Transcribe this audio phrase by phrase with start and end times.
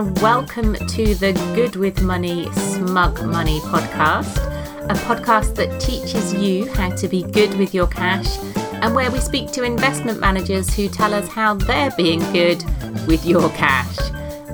[0.00, 4.34] and welcome to the Good with Money, Smug Money podcast,
[4.84, 9.20] a podcast that teaches you how to be good with your cash and where we
[9.20, 12.64] speak to investment managers who tell us how they're being good
[13.06, 13.98] with your cash.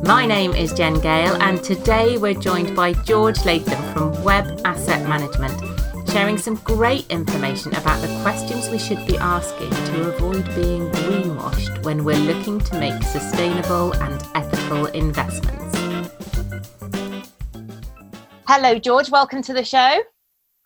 [0.03, 5.09] My name is Jen Gale, and today we're joined by George Latham from WHEB Asset
[5.09, 5.76] Management
[6.17, 11.85] sharing some great information about the questions we should be asking to avoid being greenwashed
[11.85, 15.77] when we're looking to make sustainable and ethical investments.
[18.49, 19.11] Hello, George.
[19.11, 19.99] Welcome to the show.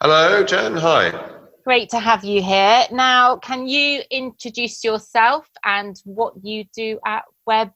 [0.00, 0.76] Hello, Jen.
[0.76, 1.20] Hi.
[1.64, 2.84] Great to have you here.
[2.92, 7.72] Now, can you introduce yourself and what you do at WHEB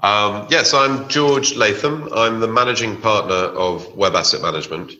[0.00, 2.08] Um, yes, I'm George Latham.
[2.14, 4.94] I'm the managing partner of WHEB Asset Management.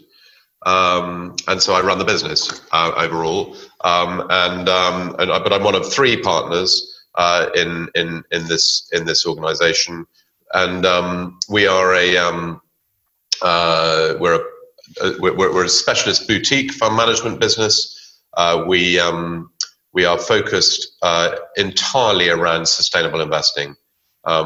[0.68, 3.56] Um, and so I run the business uh, overall.
[3.84, 8.88] Um, and, um, and but I'm one of three partners uh, in in in this
[8.92, 10.06] in this organisation,
[10.52, 12.60] and um, we are a um,
[13.40, 14.34] uh, we're
[15.00, 18.20] a, we're, we're, a specialist boutique fund management business.
[18.36, 19.50] Uh, we um,
[19.94, 23.74] we are focused uh, entirely around sustainable investing.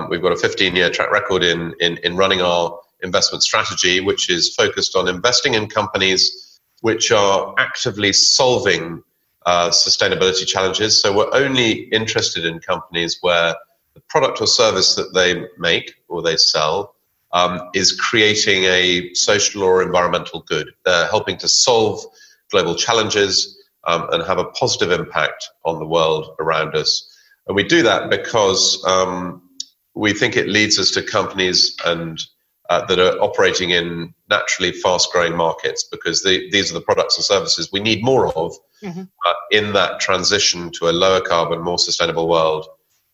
[0.09, 4.31] we've got a 15 year track record in in, in running our investment strategy, which
[4.31, 9.03] is focused on investing in companies which are actively solving
[9.47, 11.01] uh, sustainability challenges.
[11.01, 13.55] So we're only interested in companies where
[13.95, 16.95] the product or service that they make or they sell
[17.33, 20.73] um, is creating a social or environmental good.
[20.85, 22.05] They're helping to solve
[22.51, 27.09] global challenges um, and have a positive impact on the world around us.
[27.47, 29.43] And we do that because um,
[29.95, 32.21] we think it leads us to companies and
[32.73, 37.17] uh, that are operating in naturally fast growing markets because the, these are the products
[37.17, 39.03] and services we need more of mm-hmm.
[39.27, 42.67] uh, in that transition to a lower carbon, more sustainable world,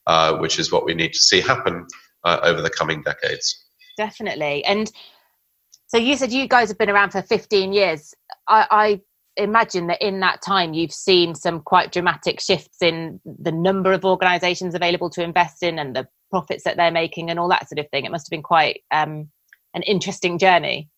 [0.07, 1.85] uh, which is what we need to see happen
[2.23, 3.65] uh, over the coming decades.
[3.97, 4.65] Definitely.
[4.65, 4.93] And
[5.89, 8.15] so you said you guys have been around for 15 years.
[8.47, 9.01] I, I
[9.43, 14.05] imagine that in that time you've seen some quite dramatic shifts in the number of
[14.05, 17.81] organizations available to invest in and the profits that they're making and all that sort
[17.81, 18.05] of thing.
[18.05, 19.29] It must have been quite um,
[19.75, 20.89] an interesting journey.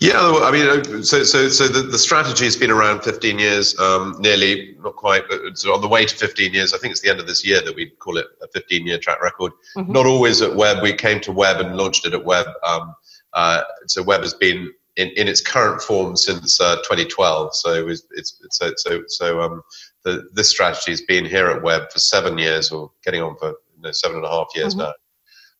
[0.00, 3.78] Yeah, I mean, uh, so so so the, the strategy has been around 15 years,
[3.78, 6.74] um, nearly, not quite, but it's on the way to 15 years.
[6.74, 8.98] I think it's the end of this year that we call it a 15 year
[8.98, 9.52] track record.
[9.76, 9.92] Mm-hmm.
[9.92, 10.82] Not always at WHEB.
[10.82, 12.52] We came to WHEB and launched it at WHEB.
[12.66, 12.94] Um,
[13.32, 17.54] uh, so WHEB has been in, in its current form since uh, 2012.
[17.54, 19.62] So it's, it's, it's so so so um,
[20.02, 23.48] the, this strategy has been here at WHEB for seven years, or getting on for
[23.48, 24.82] you know, seven and a half years mm-hmm.
[24.82, 24.92] now.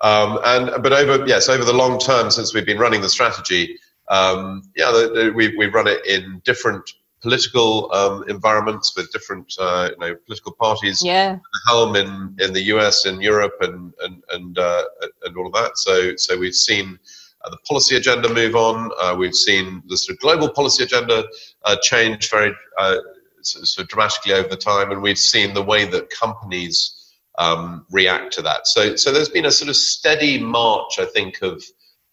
[0.00, 3.78] Um, and but over yes, over the long term since we've been running the strategy,
[4.08, 6.88] um, yeah, the, the, we we run it in different
[7.22, 11.02] political um, environments with different uh, you know political parties.
[11.02, 14.84] Yeah, the helm in in the US and Europe and and and uh,
[15.24, 15.78] and all of that.
[15.78, 16.98] So so we've seen.
[17.44, 18.90] Uh, the policy agenda move on.
[18.98, 21.22] Uh, we've seen the sort of global policy agenda
[21.64, 22.96] uh, change very uh,
[23.42, 26.95] so, so dramatically over the time, and we've seen the way that companies
[27.38, 28.66] um, react to that.
[28.66, 31.62] So, so there's been a sort of steady march, I think, of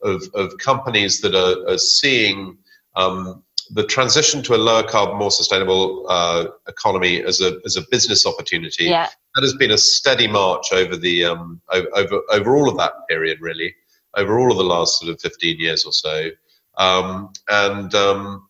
[0.04, 2.58] of, of companies that are, are seeing
[2.96, 7.82] um, the transition to a lower carbon, more sustainable uh, economy as a as a
[7.90, 8.86] business opportunity.
[8.86, 9.10] Yeah.
[9.36, 13.40] That has been a steady march over the um, over over all of that period,
[13.42, 13.74] really,
[14.16, 16.30] over all of the last sort of 15 years or so,
[16.78, 18.48] um, and um,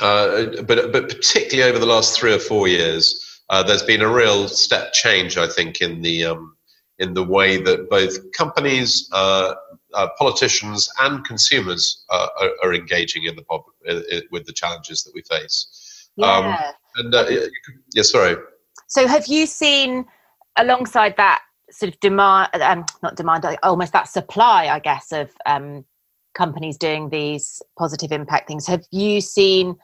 [0.00, 3.21] uh, but but particularly over the last three or four years
[3.52, 6.56] uh, there's been a real step change, I think, in the um,
[6.98, 9.54] in the way that both companies, uh,
[9.92, 13.66] uh, politicians, and consumers uh, are, are, engaging in the pop-
[14.30, 16.08] with the challenges that we face.
[16.16, 16.26] Yeah.
[16.26, 16.56] Um,
[16.96, 17.26] and uh,
[17.94, 18.36] yeah, sorry.
[18.88, 20.06] So, have you seen
[20.56, 25.84] alongside that sort of demand, um, not demand, almost that supply, I guess, of um,
[26.34, 28.66] companies doing these positive impact things?
[28.66, 29.76] Have you seen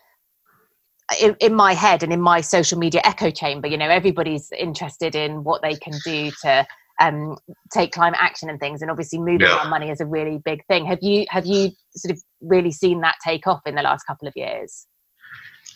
[1.21, 5.15] in, in, my head and in my social media echo chamber you know everybody's interested
[5.15, 6.66] in what they can do to
[7.01, 7.37] um,
[7.72, 8.83] take climate action and things.
[8.83, 9.59] And obviously moving yeah.
[9.59, 10.84] our money is a really big thing.
[10.87, 14.27] Have you have you sort of really seen that take off in the last couple
[14.27, 14.87] of years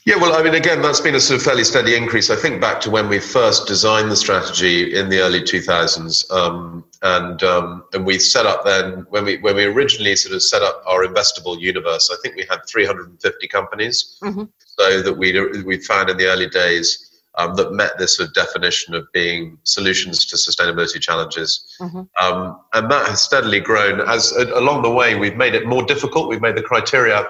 [0.04, 2.28] yeah, well, I mean, again, that's been a sort of fairly steady increase.
[2.28, 6.84] I think back to when we first designed the strategy in the early 2000s, um,
[7.02, 10.60] and um, and we set up then when we when we originally sort of set
[10.60, 12.10] up our investable universe.
[12.12, 14.44] I think we had 350 companies, mm-hmm.
[14.58, 17.08] so that we we found in the early days.
[17.38, 22.02] Um, that met this sort of definition of being solutions to sustainability challenges, mm-hmm.
[22.22, 24.06] um, and that has steadily grown.
[24.06, 26.28] As uh, along the way, we've made it more difficult.
[26.28, 27.26] We've made the criteria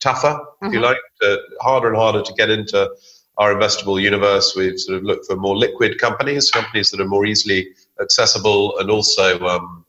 [0.00, 0.66] tougher, mm-hmm.
[0.66, 0.86] if you mm-hmm.
[0.86, 2.90] like, to, harder and harder to get into
[3.38, 4.54] our investable universe.
[4.56, 7.68] We've sort of looked for more liquid companies, companies that are more easily
[8.00, 9.84] accessible, and also um,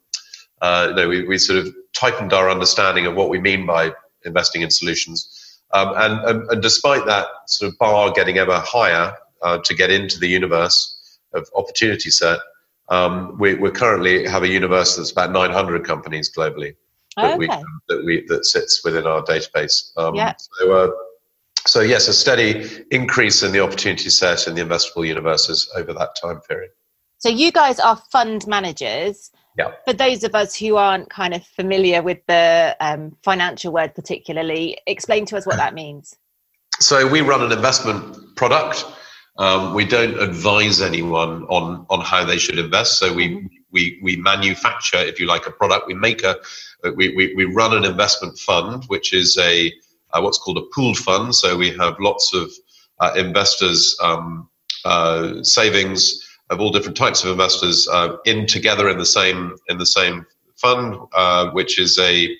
[0.62, 3.92] uh, you know, we, we sort of tightened our understanding of what we mean by
[4.26, 5.60] investing in solutions.
[5.74, 9.90] Um, and, and, and, despite that sort of bar getting ever higher uh, to get
[9.90, 12.40] into the universe of opportunity set,
[12.90, 16.76] um, we, we currently have a universe that's about 900 companies globally
[17.18, 17.38] that, okay.
[17.38, 19.92] we, that, we, that sits within our database.
[19.98, 20.34] Um, yeah.
[20.38, 20.92] So, uh,
[21.68, 26.16] so yes, a steady increase in the opportunity set in the investable universes over that
[26.22, 26.72] time period.
[27.22, 29.32] So you guys are fund managers.
[29.58, 29.72] Yeah.
[29.86, 34.78] For those of us who aren't kind of familiar with the um, financial word, particularly,
[34.88, 36.16] explain to us what that means.
[36.80, 38.86] So we run an investment product.
[39.38, 42.98] Um, we don't advise anyone on on how they should invest.
[42.98, 43.48] So we mm-hmm.
[43.72, 45.86] we we manufacture, if you like, a product.
[45.86, 46.38] We make a
[46.96, 49.72] we we, we run an investment fund, which is a
[50.14, 51.36] uh, what's called a pooled fund.
[51.36, 52.52] So we have lots of
[53.00, 54.50] uh, investors' um,
[54.86, 59.78] uh, savings of all different types of investors uh, in together in the same in
[59.78, 60.26] the same
[60.56, 62.36] fund, uh, which is a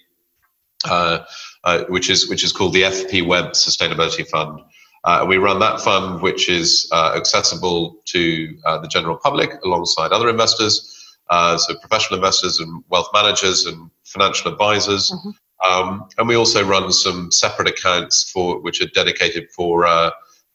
[0.86, 1.20] uh,
[1.64, 4.60] uh which is which is called the FP WHEB Sustainability Fund.
[5.04, 10.30] Uh, we run that fund, which is uh, accessible to the general public alongside other
[10.30, 11.01] investors,
[11.58, 15.12] so professional investors and wealth managers and financial advisors.
[15.12, 15.30] Mm-hmm.
[15.64, 19.86] Um, and we also run some separate accounts for which are dedicated for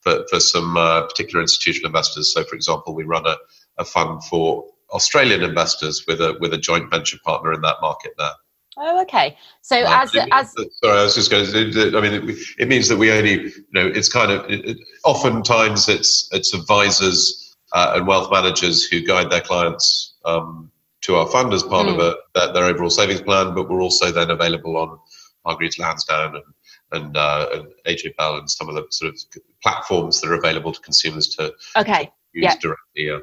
[0.06, 2.32] for, for some uh, particular institutional investors.
[2.32, 3.36] So, for example, we run a,
[3.78, 8.12] a fund for Australian investors with a with a joint venture partner in that market
[8.18, 8.30] there.
[8.78, 9.36] Oh, okay.
[9.62, 11.96] So uh, as as sorry, I was just going to.
[11.96, 14.78] I mean, it, it means that we only, you know, it's kind of it, it,
[15.04, 20.70] oftentimes it's it's advisors uh, and wealth managers who guide their clients um,
[21.02, 21.94] to our fund as part mm.
[21.94, 24.98] of a, their, their, overall savings plan, but we're also then available on
[25.44, 26.44] Hargreaves Lansdown and
[26.92, 29.20] and, uh, and AJ Bell and some of the sort of
[29.60, 32.54] platforms that are available to consumers to okay use yeah.
[32.60, 33.08] directly.
[33.08, 33.18] Yeah.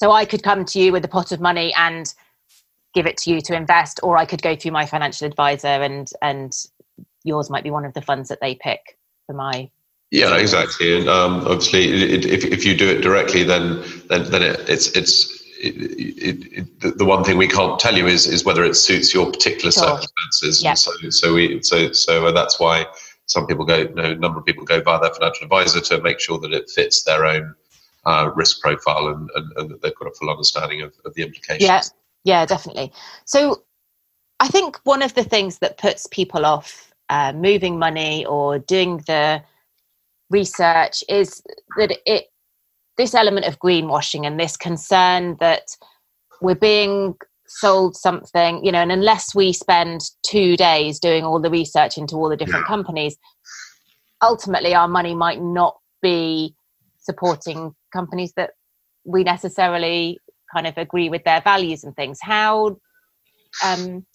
[0.00, 2.12] So I could come to you with a pot of money and
[2.92, 6.10] give it to you to invest, or I could go through my financial advisor and
[6.22, 6.52] and
[7.24, 9.70] yours might be one of the funds that they pick for my.
[10.10, 10.96] Yeah, exactly.
[10.98, 14.88] And um, obviously, it, if if you do it directly, then then then it, it's
[14.96, 19.14] it's it, it, the one thing we can't tell you is is whether it suits
[19.14, 19.82] your particular sure.
[19.82, 20.62] circumstances.
[20.62, 20.78] Yep.
[20.78, 22.86] So so we so so that's why
[23.26, 26.02] some people go, you know, a number of people go via their financial advisor to
[26.02, 27.54] make sure that it fits their own
[28.04, 31.22] uh, risk profile and, and, and, that they've got a full understanding of, of the
[31.22, 31.62] implications.
[31.62, 31.82] Yeah,
[32.24, 32.92] yeah, definitely.
[33.24, 33.62] So
[34.40, 38.98] I think one of the things that puts people off uh, moving money or doing
[39.06, 39.42] the
[40.30, 41.42] research is
[41.78, 42.26] that it
[42.96, 45.62] this element of greenwashing and this concern that
[46.40, 47.14] we're being
[47.46, 52.16] sold something, you know, and unless we spend two days doing all the research into
[52.16, 53.16] all the different companies,
[54.22, 56.54] ultimately our money might not be
[56.98, 58.50] supporting companies that
[59.04, 60.18] we necessarily
[60.52, 62.18] kind of agree with their values and things.
[62.22, 62.78] How,
[63.62, 64.06] um,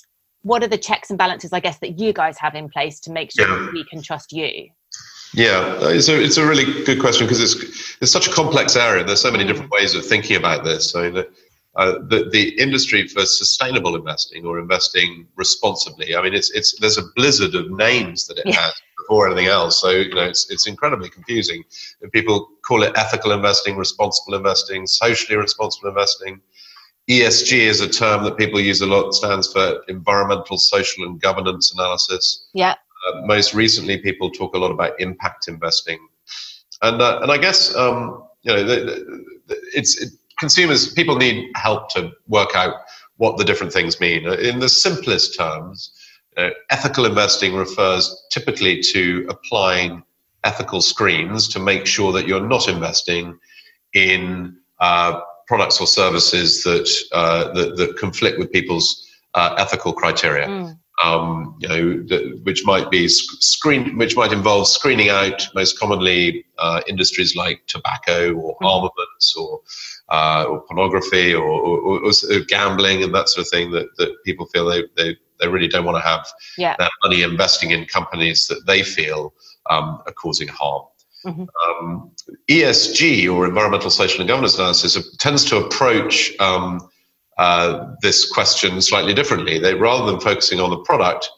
[0.41, 3.11] what are the checks and balances, I guess, that you guys have in place to
[3.11, 3.71] make sure yeah.
[3.71, 4.69] we can trust you?
[5.39, 9.05] Yeah, it's a, it's a really good question because it's it's such a complex area.
[9.05, 9.47] There's so many mm.
[9.47, 10.91] different ways of thinking about this.
[10.91, 11.29] So the,
[11.77, 16.13] uh, the the industry for sustainable investing or investing responsibly.
[16.13, 18.59] I mean, it's it's there's a blizzard of names that it yeah.
[18.59, 19.79] has before anything else.
[19.79, 21.63] So you know, it's it's incredibly confusing.
[22.01, 26.41] And people call it ethical investing, responsible investing, socially responsible investing.
[27.09, 29.13] ESG is a term that people use a lot.
[29.13, 32.49] Stands for environmental, social, and governance analysis.
[32.53, 32.75] Yeah.
[33.07, 35.99] Uh, most recently, people talk a lot about impact investing,
[36.81, 39.05] and uh, and I guess um, you know
[39.73, 42.75] it's it, consumers people need help to work out
[43.17, 44.27] what the different things mean.
[44.27, 45.91] Uh, in the simplest terms,
[46.37, 50.03] uh, ethical investing refers typically to applying
[50.43, 53.37] ethical screens to make sure that you're not investing
[53.93, 60.47] in uh, products or services that, uh, that, that conflict with people's ethical criteria.
[60.47, 65.79] Mm um, you know, the, which might be screen, which might involve screening out most
[65.79, 68.65] commonly uh, industries like tobacco or mm-hmm.
[68.65, 69.61] armaments or,
[70.09, 72.11] uh, or pornography or, or, or,
[72.47, 75.85] gambling and that sort of thing that, that people feel they, they, they really don't
[75.85, 76.27] want to have
[76.57, 76.75] yeah.
[76.77, 79.33] their money investing in companies that they feel
[79.69, 80.83] um, are causing harm.
[81.25, 81.45] Mm-hmm.
[81.85, 82.11] Um,
[82.49, 86.89] ESG or environmental, social, and governance analysis tends to approach um,
[87.39, 89.59] uh, this question slightly differently.
[89.59, 91.29] They rather than focusing on the product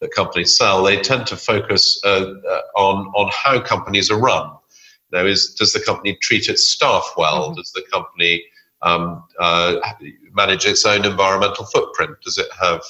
[0.00, 4.50] that companies sell, they tend to focus uh, uh, on on how companies are run.
[5.12, 7.48] Now, is does the company treat its staff well?
[7.48, 7.56] Mm-hmm.
[7.56, 8.42] Does the company
[8.80, 9.76] um, uh,
[10.32, 12.16] manage its own environmental footprint?
[12.24, 12.80] Does it have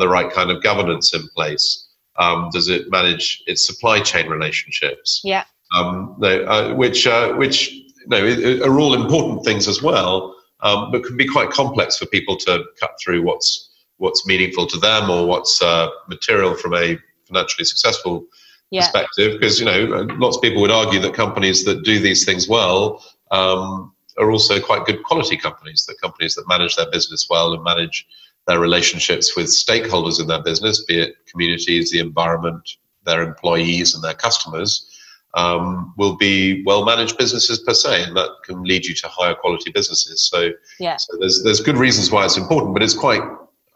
[0.00, 1.86] the right kind of governance in place?
[2.18, 5.20] Um, does it manage its supply chain relationships?
[5.22, 5.44] Yeah.
[5.76, 7.06] Um, no, uh, which
[7.36, 7.74] which
[8.06, 10.35] know, are all important things as well
[10.66, 14.78] um, but can be quite complex for people to cut through what's what's meaningful to
[14.78, 18.26] them or what's uh, material from a financially successful
[18.70, 18.80] yeah.
[18.82, 19.32] perspective.
[19.38, 23.02] Because you know, lots of people would argue that companies that do these things well
[23.30, 25.86] um, are also quite good quality companies.
[25.86, 28.06] That companies that manage their business well and manage
[28.46, 32.68] their relationships with stakeholders in their business, be it communities, the environment,
[33.04, 34.90] their employees, and their customers.
[35.36, 39.34] Um, will be well managed businesses per se, and that can lead you to higher
[39.34, 40.26] quality businesses.
[40.26, 40.50] So,
[40.80, 40.96] yeah.
[40.96, 43.20] so there's there's good reasons why it's important, but it's quite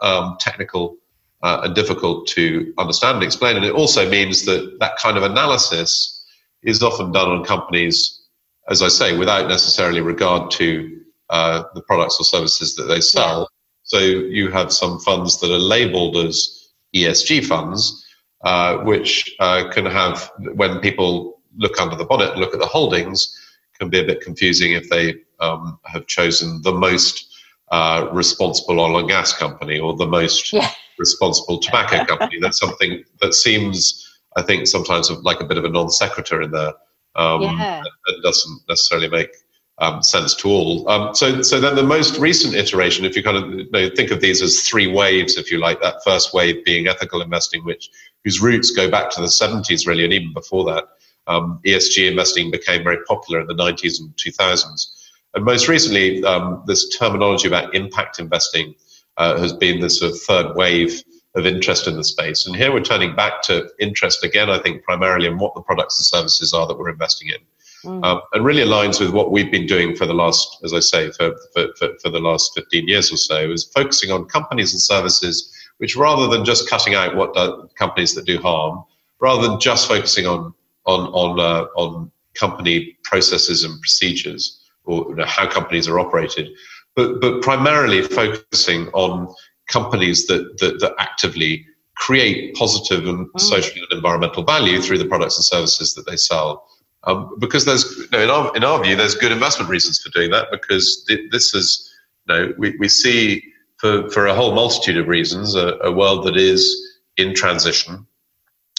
[0.00, 0.96] um, technical
[1.42, 3.56] uh, and difficult to understand and explain.
[3.56, 6.24] And it also means that that kind of analysis
[6.62, 8.22] is often done on companies,
[8.68, 11.00] as I say, without necessarily regard to
[11.30, 13.40] uh, the products or services that they sell.
[13.40, 13.46] Yeah.
[13.84, 18.06] So you have some funds that are labeled as ESG funds,
[18.44, 22.66] uh, which uh, can have, when people look under the bonnet and look at the
[22.66, 23.36] holdings,
[23.78, 27.30] can be a bit confusing if they um, have chosen the most
[27.70, 30.70] uh, responsible oil and gas company or the most yeah.
[30.98, 32.38] responsible tobacco company.
[32.40, 36.50] That's something that seems, I think, sometimes like a bit of a non sequitur in
[36.50, 36.72] there
[37.16, 37.82] um, yeah.
[38.06, 39.30] and, doesn't necessarily make
[39.78, 40.88] um, sense to all.
[40.90, 44.10] Um, so, so then the most recent iteration, if you kind of you know, think
[44.10, 47.88] of these as three waves, if you like, that first wave being ethical investing, which
[48.24, 50.84] whose roots go back to the 70s really, and even before that.
[51.30, 54.96] Um, ESG investing became very popular in the 90s and 2000s.
[55.34, 58.74] And most recently, um, this terminology about impact investing
[59.16, 61.02] uh, has been this sort of third wave
[61.36, 62.46] of interest in the space.
[62.46, 65.98] And here we're turning back to interest again, I think, primarily in what the products
[65.98, 67.36] and services are that we're investing in.
[67.84, 68.04] Mm.
[68.04, 71.12] Um, and really aligns with what we've been doing for the last, as I say,
[71.12, 74.82] for, for, for, for the last 15 years or so, is focusing on companies and
[74.82, 78.84] services which rather than just cutting out what do, companies that do harm,
[79.18, 80.52] rather than just focusing on
[80.86, 86.48] on on uh, on company processes and procedures, or you know, how companies are operated,
[86.96, 89.32] but but primarily focusing on
[89.68, 93.40] companies that that, that actively create positive and mm.
[93.40, 96.66] social and environmental value through the products and services that they sell.
[97.04, 100.10] Um, because there's, you know, in our in our view, there's good investment reasons for
[100.10, 100.48] doing that.
[100.50, 101.90] Because th- this is,
[102.26, 103.42] you know, we, we see
[103.78, 108.06] for for a whole multitude of reasons a, a world that is in transition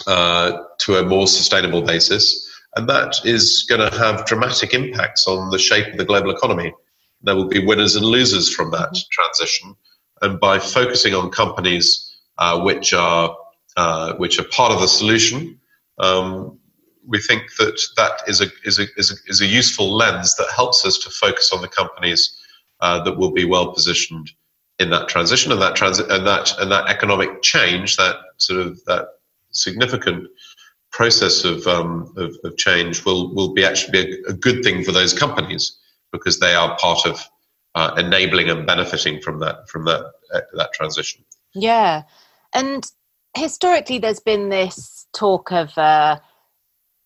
[0.07, 2.47] uh, to a more sustainable basis.
[2.75, 6.73] And that is going to have dramatic impacts on the shape of the global economy.
[7.21, 9.09] There will be winners and losers from that mm-hmm.
[9.11, 9.75] transition.
[10.21, 13.35] And by focusing on companies uh, which are
[13.77, 15.57] uh, which are part of the solution,
[15.99, 16.59] um,
[17.07, 20.47] we think that that is a, is, a, is, a, is a useful lens that
[20.53, 22.37] helps us to focus on the companies
[22.81, 24.29] uh, that will be well positioned
[24.79, 28.83] in that transition and that transit and that and that economic change, that sort of
[28.85, 29.07] that
[29.51, 30.27] significant
[30.91, 34.83] process of, um, of, of, change will, will be actually be a, a, good thing
[34.83, 35.77] for those companies
[36.11, 37.23] because they are part of
[37.75, 40.01] uh, enabling and benefiting from that from that
[40.33, 41.23] uh, that transition.
[41.55, 42.03] Yeah,
[42.53, 42.85] and
[43.35, 46.19] historically, there's been this talk of uh,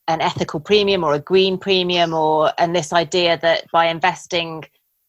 [0.07, 4.63] an ethical premium or a green premium, or and this idea that by investing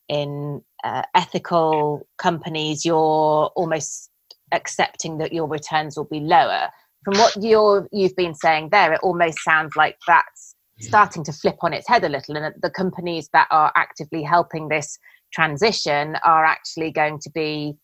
[0.08, 4.10] in uh, ethical companies, you're almost
[4.52, 6.68] accepting that your returns will be lower
[7.06, 10.86] from what you're you've been saying there, it almost sounds like that's hmm.
[10.86, 14.68] starting to flip on its head a little, and the companies that are actively helping
[14.68, 14.98] this
[15.32, 17.76] transition are actually going to be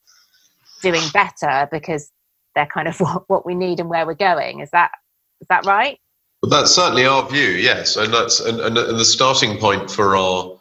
[0.83, 2.11] doing better because
[2.57, 4.59] they're kind of what, what we need and where we're going.
[4.59, 4.91] Is that
[5.41, 5.99] is that right?
[6.43, 10.17] Well, that's certainly our view, yes, and that's and, and, and the starting point for
[10.17, 10.59] our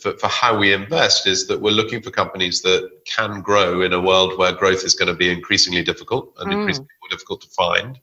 [0.00, 3.92] for, for, how we invest is that we're looking for companies that can grow in
[3.92, 6.54] a world where growth is going to be increasingly difficult and mm.
[6.54, 7.98] increasingly more difficult to find,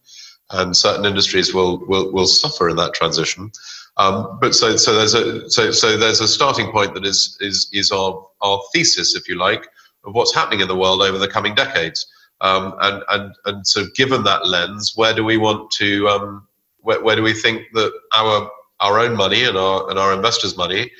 [0.52, 3.52] and certain industries will will, will suffer in that transition.
[3.98, 7.70] Um, but so so there's a so so there's a starting point that is is
[7.74, 9.68] is our our thesis, if you like,
[10.06, 12.06] of what's happening in the world over the coming decades.
[12.42, 16.48] Um, and and and so given that lens, where do we want to um,
[16.80, 20.58] where, where do we think that our our own money and our and our investors'
[20.58, 20.92] money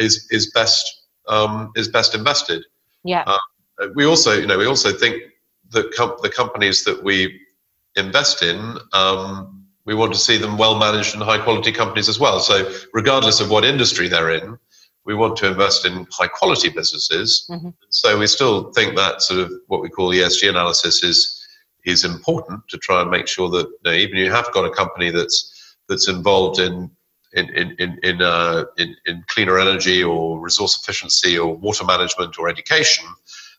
[0.00, 2.64] is is best um, is best invested.
[3.04, 3.24] Yeah.
[3.26, 3.38] Uh,
[3.94, 5.22] we also, you know, we also think
[5.70, 7.40] that com- the companies that we
[7.96, 12.18] invest in, um, we want to see them well managed and high quality companies as
[12.18, 12.40] well.
[12.40, 14.58] So, regardless of what industry they're in,
[15.04, 17.46] we want to invest in high quality businesses.
[17.50, 17.70] Mm-hmm.
[17.88, 21.36] So, we still think that sort of what we call ESG analysis is
[21.86, 24.70] is important to try and make sure that you know, even you have got a
[24.70, 26.90] company that's that's involved in
[27.32, 32.38] in in in in, uh, in, in cleaner energy or resource efficiency or water management
[32.38, 33.06] or education,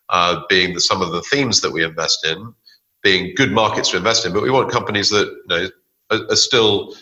[0.10, 2.54] uh, being the, some of the themes that we invest in,
[3.02, 4.34] being good markets to invest in.
[4.34, 5.70] But we want companies that you know,
[6.12, 6.96] are, are still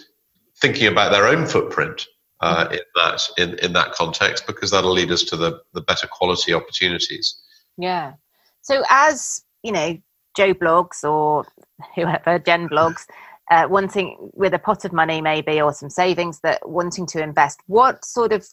[0.62, 2.06] thinking about their own footprint
[2.42, 6.08] uh, in that in, in that context because that'll lead us to the the better
[6.08, 7.42] quality opportunities.
[7.78, 8.14] Yeah.
[8.62, 9.98] So as you know,
[10.38, 11.46] Joe Bloggs or
[11.96, 13.08] whoever, Jen Bloggs,
[13.50, 17.60] uh, wanting with a pot of money maybe or some savings that wanting to invest,
[17.68, 18.46] what sort of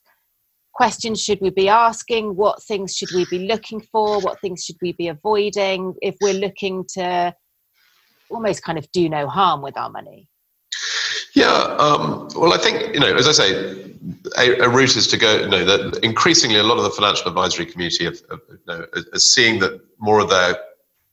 [0.73, 2.37] questions should we be asking?
[2.37, 4.21] What things should we be looking for?
[4.21, 7.35] What things should we be avoiding if we're looking to
[8.31, 10.29] almost kind of do no harm with our money?
[11.35, 13.50] Yeah, um, well, I think you know, as I say,
[14.38, 15.41] a, a, route is to go.
[15.41, 19.19] You know, that increasingly a lot of the financial advisory community have, you know, are
[19.19, 20.57] seeing that more of their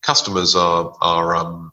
[0.01, 1.72] customers are are, um,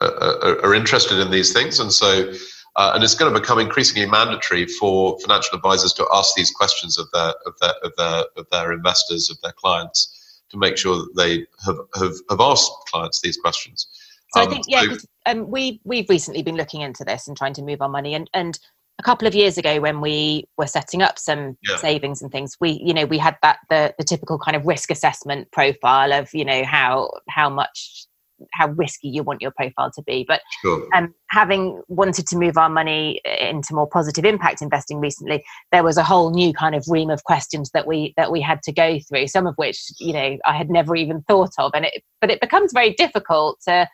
[0.00, 2.32] are, are interested in these things, and so
[2.76, 6.98] uh, and it's going to become increasingly mandatory for financial advisors to ask these questions
[6.98, 10.96] of their of their of their of their investors, of their clients, to make sure
[10.96, 13.86] that they have have, have asked clients these questions.
[14.32, 17.36] So um, I think yeah, so, um, we we've recently been looking into this and
[17.36, 18.58] trying to move our money and and
[18.98, 21.76] a couple of years ago when we were setting up some yeah.
[21.78, 24.90] savings and things we you know we had that the the typical kind of risk
[24.90, 28.06] assessment profile of you know how how much
[28.52, 30.24] how risky you want your profile to be.
[30.26, 30.86] But sure.
[30.94, 35.96] um, having wanted to move our money into more positive impact investing recently, there was
[35.96, 38.98] a whole new kind of ream of questions that we that we had to go
[39.08, 39.26] through.
[39.26, 42.40] Some of which you know I had never even thought of, and it but it
[42.40, 43.88] becomes very difficult to.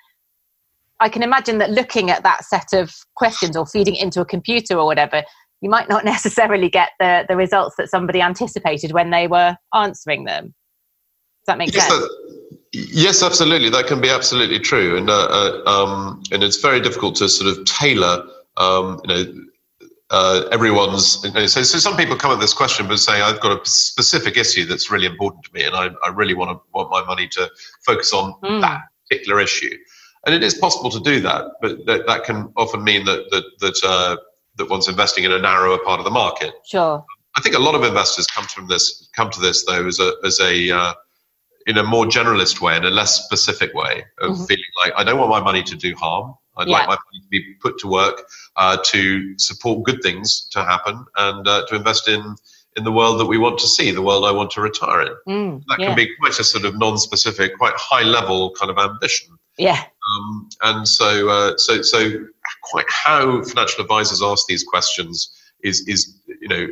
[0.98, 4.24] I can imagine that looking at that set of questions or feeding it into a
[4.24, 5.22] computer or whatever,
[5.60, 10.24] you might not necessarily get the the results that somebody anticipated when they were answering
[10.24, 10.54] them.
[11.46, 12.08] Does that make yes, sense?
[12.76, 13.70] Yes, absolutely.
[13.70, 17.56] That can be absolutely true, and uh, uh, um, and it's very difficult to sort
[17.56, 18.26] of tailor,
[18.58, 21.24] um, you know, uh, everyone's.
[21.24, 23.64] You know, so, so some people come at this question, but say I've got a
[23.64, 27.02] specific issue that's really important to me, and I, I really want to want my
[27.04, 27.50] money to
[27.84, 28.60] focus on mm.
[28.60, 29.74] that particular issue.
[30.26, 33.44] And it is possible to do that, but that, that can often mean that that
[33.60, 34.16] that uh,
[34.56, 36.52] that one's investing in a narrower part of the market.
[36.66, 37.02] Sure.
[37.36, 40.12] I think a lot of investors come from this come to this though as a
[40.24, 40.94] as a uh,
[41.66, 44.44] in a more generalist way, in a less specific way of mm-hmm.
[44.44, 46.34] feeling like I don't want my money to do harm.
[46.56, 46.78] I'd yeah.
[46.78, 48.22] like my money to be put to work
[48.56, 52.36] uh, to support good things to happen and uh, to invest in
[52.76, 55.14] in the world that we want to see, the world I want to retire in.
[55.26, 55.86] Mm, that yeah.
[55.86, 59.34] can be quite a sort of non-specific, quite high-level kind of ambition.
[59.56, 59.82] Yeah.
[60.18, 62.26] Um, and so, uh, so, so,
[62.64, 65.30] quite how financial advisors ask these questions
[65.62, 66.66] is is you know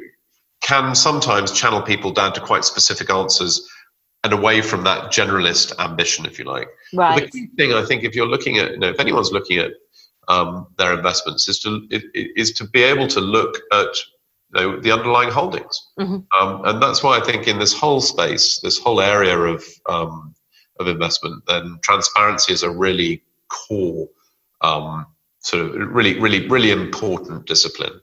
[0.60, 3.68] can sometimes channel people down to quite specific answers
[4.24, 6.68] and away from that generalist ambition, if you like.
[6.94, 7.20] Right.
[7.20, 9.58] But the key thing, I think, if you're looking at, you know, if anyone's looking
[9.58, 9.72] at
[10.28, 13.94] um, their investments, is to it, is to be able to look at
[14.54, 16.20] you know, the underlying holdings, mm-hmm.
[16.40, 20.34] um, and that's why I think in this whole space, this whole area of um,
[20.80, 24.08] of investment, then transparency is a really core,
[24.62, 25.06] um,
[25.40, 28.00] sort of really, really, really important discipline.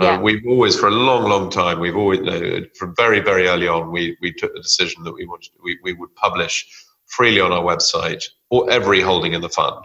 [0.00, 0.16] Uh, yeah.
[0.16, 3.68] Uh, we've always, for a long, long time, we've always, know, from very, very early
[3.68, 6.66] on, we, we took the decision that we wanted, we, we would publish
[7.06, 9.84] freely on our website or every holding in the fund.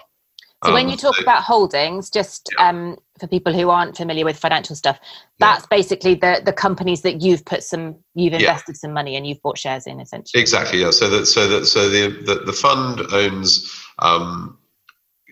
[0.63, 2.67] So um, when you talk so, about holdings, just yeah.
[2.67, 4.99] um, for people who aren't familiar with financial stuff,
[5.37, 5.77] that's yeah.
[5.77, 9.57] basically the the companies that you've put some, you've invested some money and you've bought
[9.57, 10.41] shares in, essentially.
[10.41, 10.81] Exactly.
[10.81, 10.91] Yeah.
[10.91, 14.57] So that so that so the the, the fund owns um,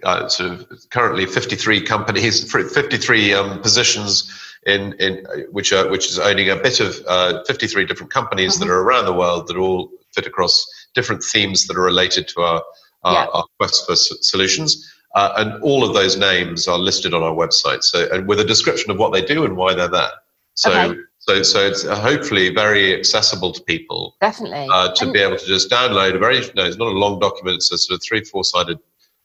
[0.03, 4.31] uh, sort of currently 53 companies, 53 um, positions
[4.67, 8.67] in, in which are which is owning a bit of uh, 53 different companies mm-hmm.
[8.67, 12.41] that are around the world that all fit across different themes that are related to
[12.41, 12.61] our
[13.03, 13.27] our, yeah.
[13.33, 14.93] our quest for solutions.
[15.15, 17.81] Uh, and all of those names are listed on our website.
[17.81, 20.11] So, and with a description of what they do and why they're there.
[20.55, 20.99] So, okay.
[21.19, 24.15] so, so it's hopefully very accessible to people.
[24.19, 24.67] Definitely.
[24.71, 27.19] Uh, to and be able to just download a very, no, it's not a long
[27.19, 27.55] document.
[27.55, 28.79] It's a sort of three, four sided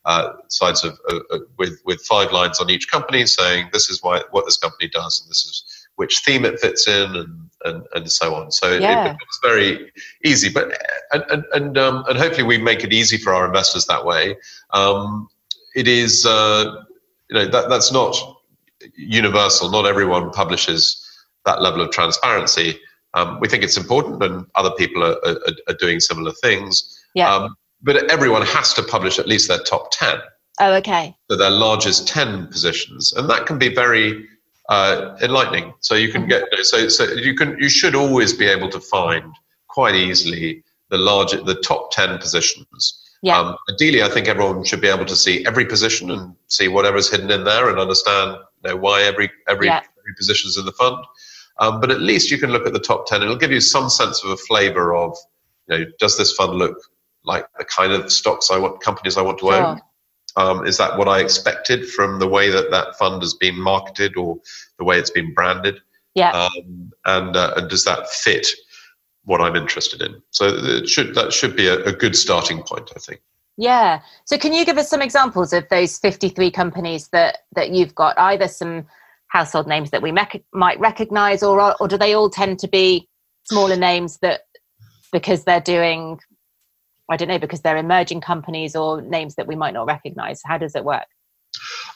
[0.05, 4.03] uh, sides of uh, uh, with with five lines on each company saying this is
[4.03, 5.65] why what this company does and this is
[5.97, 8.51] which theme it fits in and and, and so on.
[8.51, 9.01] So yeah.
[9.01, 9.93] it becomes very
[10.25, 10.77] easy, but
[11.12, 14.37] and and and, um, and hopefully we make it easy for our investors that way.
[14.71, 15.29] Um,
[15.75, 16.83] it is uh,
[17.31, 18.17] you know that that's not
[18.97, 19.71] universal.
[19.71, 21.09] Not everyone publishes
[21.45, 22.79] that level of transparency.
[23.15, 25.38] Um, we think it's important, and other people are, are,
[25.69, 26.99] are doing similar things.
[27.15, 27.33] Yeah.
[27.33, 30.18] Um, but everyone has to publish at least their top 10.
[30.61, 31.16] Oh, okay.
[31.31, 33.12] So their largest 10 positions.
[33.14, 34.27] And that can be very
[34.68, 35.75] uh, enlightening.
[35.81, 36.45] So you can mm-hmm.
[36.51, 39.35] get, so, so you can, you should always be able to find
[39.68, 42.99] quite easily the large, the top 10 positions.
[43.23, 43.38] Yeah.
[43.38, 47.11] Um, ideally, I think everyone should be able to see every position and see whatever's
[47.11, 49.79] hidden in there and understand you know, why every, every, yeah.
[49.79, 51.05] every position is in the fund.
[51.59, 53.23] Um, but at least you can look at the top 10.
[53.23, 55.16] It'll give you some sense of a flavor of,
[55.68, 56.77] you know, does this fund look
[57.25, 59.55] like the kind of stocks I want, companies I want to sure.
[59.55, 59.81] own.
[60.37, 64.17] Um, is that what I expected from the way that that fund has been marketed
[64.17, 64.39] or
[64.79, 65.81] the way it's been branded?
[66.15, 66.31] Yeah.
[66.31, 68.47] Um, and, uh, and does that fit
[69.25, 70.23] what I'm interested in?
[70.31, 73.21] So it should that should be a, a good starting point, I think.
[73.57, 74.01] Yeah.
[74.25, 78.19] So can you give us some examples of those 53 companies that that you've got?
[78.19, 78.87] Either some
[79.29, 83.09] household names that we mec- might recognize or or do they all tend to be
[83.45, 84.43] smaller names that
[85.13, 86.19] because they're doing
[87.12, 90.40] I don't know because they're emerging companies or names that we might not recognize.
[90.44, 91.07] How does it work?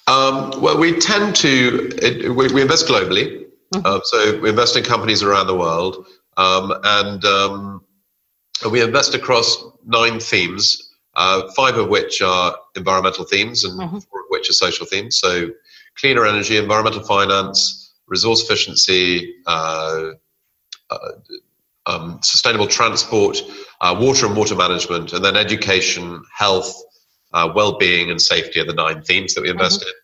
[0.06, 3.80] Um, well, we tend to it, we, we, invest globally, mm-hmm.
[3.84, 7.84] uh, so we invest in companies around the world, um, and um,
[8.70, 13.98] we invest across nine themes uh, five of which are environmental themes and mm-hmm.
[13.98, 15.18] four of which are social themes.
[15.18, 15.50] So,
[15.98, 20.10] cleaner energy, environmental finance, resource efficiency, uh,
[20.90, 21.08] uh,
[21.86, 23.40] um, sustainable transport,
[23.80, 26.74] uh, water and water management, and then education, health,
[27.32, 29.88] uh, well-being, and safety are the nine themes that we invest mm-hmm.
[29.88, 29.94] in.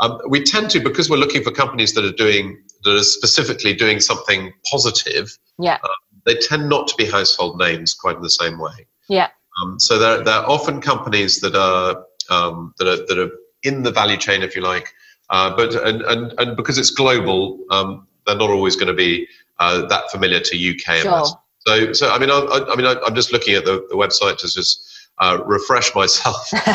[0.00, 3.74] Um, we tend to because we're looking for companies that are doing that are specifically
[3.74, 5.36] doing something positive.
[5.58, 5.78] Yeah.
[5.82, 5.88] Uh,
[6.24, 8.86] they tend not to be household names quite in the same way.
[9.08, 9.28] Yeah.
[9.60, 13.30] Um, so they're, they're often companies that are, um, that are that are
[13.62, 14.88] in the value chain, if you like,
[15.28, 19.26] uh, but and, and and because it's global, um, they're not always going to be
[19.60, 21.26] uh, that familiar to UK sure.
[21.66, 24.38] So so I mean I, I mean I, am just looking at the, the website
[24.38, 24.86] to just.
[25.22, 26.48] Uh, refresh myself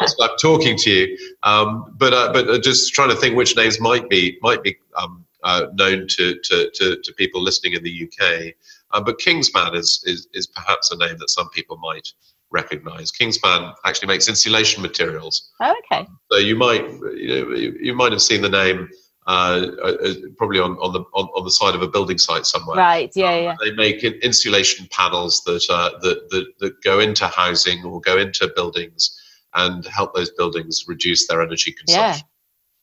[0.00, 3.54] whilst I'm talking to you, um, but uh, but uh, just trying to think which
[3.56, 7.82] names might be might be um, uh, known to, to, to, to people listening in
[7.82, 8.54] the UK.
[8.92, 12.12] Um, but Kingspan is, is, is perhaps a name that some people might
[12.50, 13.10] recognize.
[13.10, 15.50] Kingspan actually makes insulation materials.
[15.60, 16.06] Oh, okay.
[16.30, 18.88] So you might you, know, you, you might have seen the name
[19.26, 22.76] uh, uh, probably on, on the on, on, the side of a building site somewhere.
[22.76, 23.12] Right.
[23.14, 23.38] Yeah.
[23.38, 23.56] Yeah.
[23.60, 28.50] They make insulation panels that uh, that, that that go into housing or go into
[28.56, 29.16] buildings
[29.54, 32.26] and help those buildings reduce their energy consumption.
[32.26, 32.28] Yeah.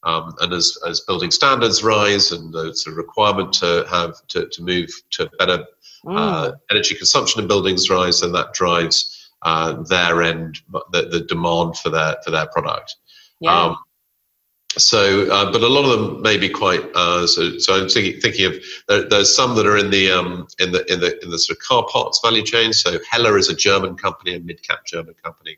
[0.04, 4.64] Um, and as, as building standards rise and there's a requirement to have to, to
[4.64, 5.66] move to better
[6.06, 6.18] mm.
[6.18, 11.78] uh, energy consumption in buildings rise, then that drives uh, their end, the, the, demand
[11.78, 12.96] for their for their product.
[13.42, 13.62] Yeah.
[13.62, 13.78] Um,
[14.78, 16.84] so, uh, but a lot of them may be quite.
[16.96, 18.56] Uh, so, so I'm thinking, thinking of
[18.88, 21.58] there, there's some that are in the um, in the in the in the sort
[21.58, 22.74] of car parts value chain.
[22.74, 25.58] So, Hella is a German company, a mid-cap German company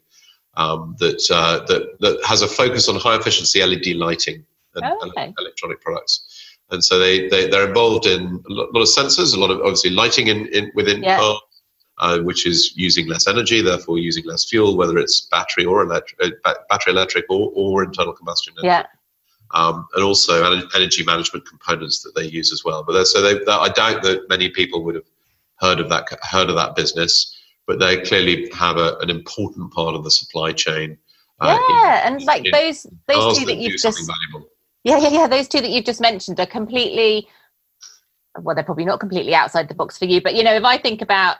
[0.56, 4.46] um, that uh, that that has a focus on high efficiency LED lighting
[4.76, 5.34] and oh, okay.
[5.38, 9.52] electronic products and so they, they they're involved in a lot of sensors, a lot
[9.52, 11.18] of obviously lighting in, in within yeah.
[11.18, 11.40] cars,
[11.98, 16.34] uh, which is using less energy, therefore using less fuel, whether it's battery or electric,
[16.46, 18.66] uh, battery electric or, or internal combustion engine.
[18.66, 18.86] Yeah.
[19.54, 20.44] Um, and also
[20.76, 22.84] energy management components that they use as well.
[22.84, 25.10] But so they, I doubt that many people would have
[25.60, 27.38] heard of that heard of that business,
[27.68, 30.98] but they clearly have a, an important part of the supply chain.
[31.40, 34.50] Uh, yeah, in, and like those those two that you've just valuable.
[34.84, 35.28] Yeah, yeah, yeah.
[35.28, 37.28] Those two that you've just mentioned are completely,
[38.40, 40.22] well, they're probably not completely outside the box for you.
[40.22, 41.38] But, you know, if I think about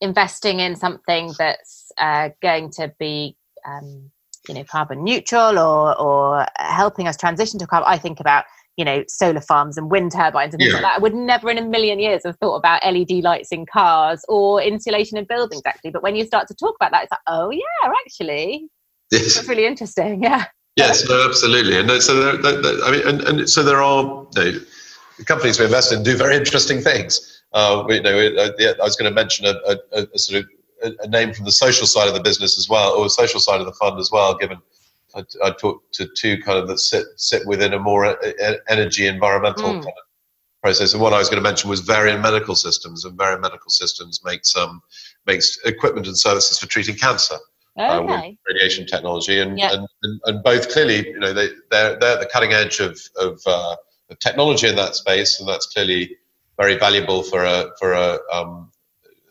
[0.00, 4.10] investing in something that's uh, going to be, um,
[4.48, 8.44] you know, carbon neutral or, or helping us transition to carbon, I think about,
[8.76, 10.80] you know, solar farms and wind turbines and things yeah.
[10.80, 10.96] like that.
[10.96, 14.62] I would never in a million years have thought about LED lights in cars or
[14.62, 15.90] insulation in buildings, actually.
[15.90, 18.68] But when you start to talk about that, it's like, oh, yeah, actually.
[19.10, 19.34] Yes.
[19.34, 20.22] That's really interesting.
[20.30, 20.46] Yeah.
[20.76, 24.24] Yes, no, absolutely, and so there, there, there, I mean, and, and so there are
[24.36, 24.60] you know,
[25.26, 27.42] companies we invest in do very interesting things.
[27.52, 28.50] Uh, we, you know, I,
[28.80, 29.54] I was going to mention a,
[29.92, 30.48] a, a sort of
[30.82, 33.60] a, name from the social side of the business as well, or the social side
[33.60, 34.36] of the fund as well.
[34.36, 34.58] Given
[35.14, 38.16] I, I talked to two kind of that sit sit within a more
[38.68, 39.74] energy environmental mm.
[39.74, 43.16] kind of process, and what I was going to mention was Varian Medical Systems, and
[43.16, 44.82] Varian Medical Systems makes um
[45.26, 47.36] makes equipment and services for treating cancer
[47.76, 49.72] uh, with radiation technology, and, yep.
[49.72, 53.00] and, and, and both clearly, you know, they they're they're at the cutting edge of
[53.16, 53.76] of, uh,
[54.10, 56.16] of technology in that space, and that's clearly
[56.58, 58.70] very valuable for a for a um,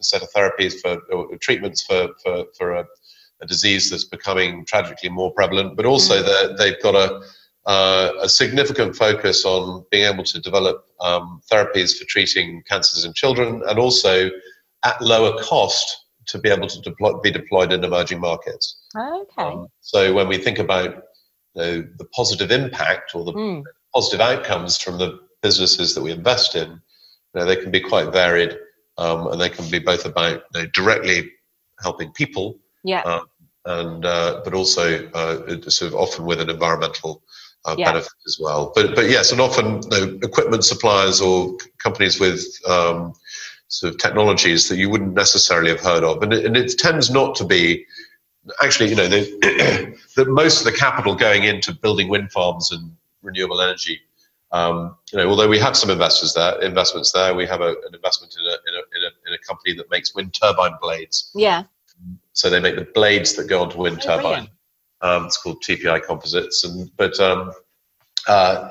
[0.03, 2.85] set of therapies for treatments for for for a,
[3.41, 5.75] a, disease that's becoming tragically more prevalent.
[5.75, 6.57] But also, mm.
[6.57, 7.21] they've got a
[7.65, 13.13] uh, a significant focus on being able to develop um, therapies for treating cancers in
[13.13, 14.29] children, and also
[14.83, 18.81] at lower cost to be able to deploy, be deployed in emerging markets.
[18.95, 19.41] Okay.
[19.41, 21.03] Um, so when we think about
[21.55, 23.63] the, the positive impact or the mm.
[23.93, 26.79] positive outcomes from the businesses that we invest in, you
[27.35, 28.57] know, they can be quite varied,
[28.99, 31.31] um, and they can be both about you know, directly
[31.81, 33.21] helping people, yeah, uh,
[33.65, 37.23] and uh, but also uh, sort of often with an environmental
[37.65, 37.91] uh, yeah.
[37.91, 38.71] benefit as well.
[38.75, 43.13] But but yes, and often you know, equipment suppliers or companies with um,
[43.69, 46.21] sort of technologies that you wouldn't necessarily have heard of.
[46.21, 47.85] And it, and it tends not to be,
[48.61, 53.61] actually, you know, that most of the capital going into building wind farms and renewable
[53.61, 54.01] energy.
[54.51, 57.93] Um, you know, although we have some investors there, investments there, we have a, an
[57.93, 58.35] investment
[58.67, 58.68] in
[59.49, 61.31] company that makes wind turbine blades.
[61.33, 61.63] Yeah.
[62.33, 64.47] so they make the blades that go onto wind Oh, turbine.
[65.01, 67.51] Um, it's called TPI Composites, and but um,
[68.27, 68.69] uh,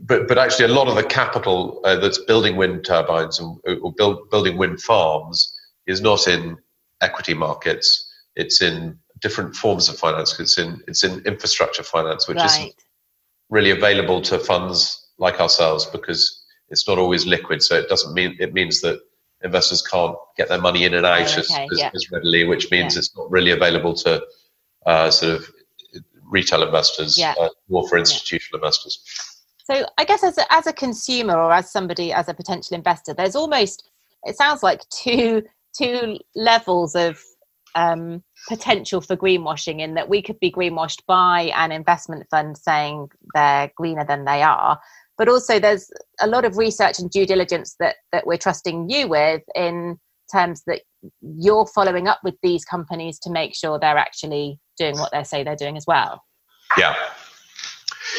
[0.00, 3.92] but but actually a lot of the capital uh, that's building wind turbines and or
[3.92, 5.54] build, building wind farms
[5.86, 6.56] is not in
[7.00, 7.88] equity markets.
[8.36, 10.38] It's in different forms of finance.
[10.38, 12.74] It's in it's in infrastructure finance, which is right.
[13.50, 17.62] really available to funds like ourselves because it's not always liquid.
[17.62, 19.00] So it doesn't mean it means that
[19.42, 21.90] investors can't get their money in and out Oh, as, okay, as, yeah.
[21.94, 24.24] as readily, which means it's not really available to
[24.86, 25.50] uh, sort of
[26.24, 27.34] retail investors Yeah.
[27.40, 29.02] uh, or for institutional investors.
[29.64, 33.14] So I guess as a, as a consumer or as somebody as a potential investor,
[33.14, 33.88] there's almost
[34.24, 35.42] it sounds like two
[35.76, 37.22] two levels of
[37.74, 43.08] um, potential for greenwashing in that we could be greenwashed by an investment fund saying
[43.34, 44.80] they're greener than they are,
[45.18, 49.08] but also there's a lot of research and due diligence that that we're trusting you
[49.08, 49.98] with in
[50.32, 50.82] terms that
[51.20, 55.42] you're following up with these companies to make sure they're actually doing what they say
[55.42, 56.22] they're doing as well.
[56.76, 56.94] Yeah.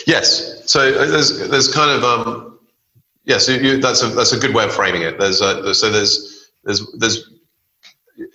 [0.05, 0.69] Yes.
[0.69, 2.59] So uh, there's there's kind of um,
[3.23, 3.47] yes.
[3.47, 5.17] Yeah, so you, that's a that's a good way of framing it.
[5.19, 7.31] There's a, so there's there's there's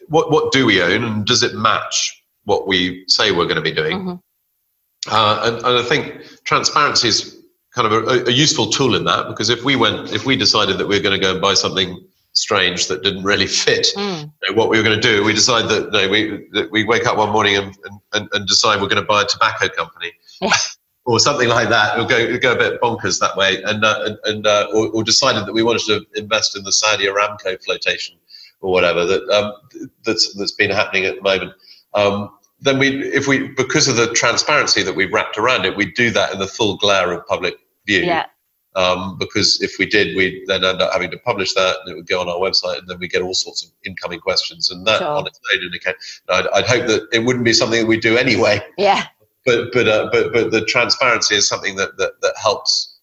[0.08, 3.62] what what do we own and does it match what we say we're going to
[3.62, 3.98] be doing?
[3.98, 4.20] Mhm.
[5.06, 7.43] Uh, and, and I think transparency is
[7.74, 10.78] kind of a, a useful tool in that because if we went if we decided
[10.78, 11.98] that we were going to go and buy something
[12.34, 14.32] strange that didn't really fit Mm.
[14.42, 15.24] you know, what we were going to do.
[15.24, 17.74] We decide that no, we that we wake up one morning and,
[18.12, 20.12] and, and decide we're going to buy a tobacco company.
[20.40, 20.50] Yeah.
[21.06, 21.98] Or something like that.
[21.98, 24.88] We'll go we'll go a bit bonkers that way, and uh, and, and uh, or,
[24.88, 28.16] or decided that we wanted to invest in the Saudi Aramco flotation
[28.62, 29.52] or whatever that um,
[30.06, 31.52] that's that's been happening at the moment.
[31.92, 32.30] Um,
[32.62, 36.10] then we, if we, because of the transparency that we've wrapped around it, we do
[36.12, 38.26] that in the full glare of public view Yeah.
[38.76, 41.94] um, because if we did, we'd then end up having to publish that, and it
[41.94, 44.86] would go on our website, and then we get all sorts of incoming questions, and
[44.86, 45.08] that Sure.
[45.08, 45.70] on its own.
[46.30, 49.04] I'd, I'd hope that it wouldn't be something that we do anyway, Yeah.
[49.44, 52.98] but but uh, but but the transparency is something that that, that helps,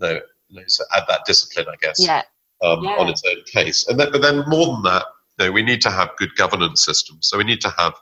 [0.00, 2.22] you know, you know, so add that discipline, I guess, Yeah.
[2.62, 2.96] um, Yeah.
[2.98, 3.86] on its own case.
[3.88, 5.04] And then, but then more than that,
[5.38, 7.28] you know, we need to have good governance systems.
[7.28, 7.94] So we need to have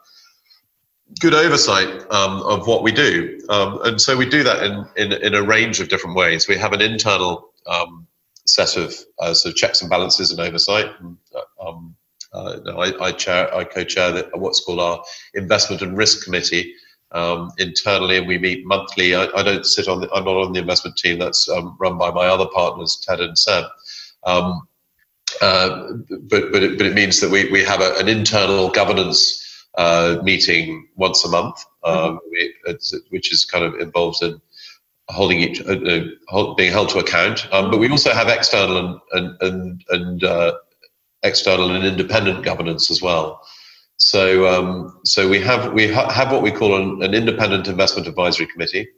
[1.18, 5.12] good oversight um, of what we do, um, and so we do that in, in
[5.12, 6.48] in a range of different ways.
[6.48, 8.06] We have an internal um,
[8.46, 10.86] set of uh, sort of checks and balances and oversight.
[11.34, 11.96] Uh, um,
[12.32, 15.02] uh, I, I chair, I co-chair the, what's called our
[15.34, 16.74] investment and risk committee
[17.12, 19.16] um, internally, and we meet monthly.
[19.16, 21.18] I, I don't sit on the, I'm not on the investment team.
[21.18, 23.64] That's um, run by my other partners, Ted and Sam.
[25.40, 25.92] Uh,
[26.22, 29.39] but but it, but it means that we, we have a, an internal governance
[29.76, 32.18] uh, meeting once a month, um,
[32.66, 34.40] it's, which is kind of involved in
[35.08, 37.46] holding each uh, uh, hold, being held to account.
[37.52, 40.52] Um, but we also have external and and and, uh,
[41.22, 43.42] external and independent governance as well.
[43.96, 48.08] So um, so we have we ha- have what we call an, an independent investment
[48.08, 48.88] advisory committee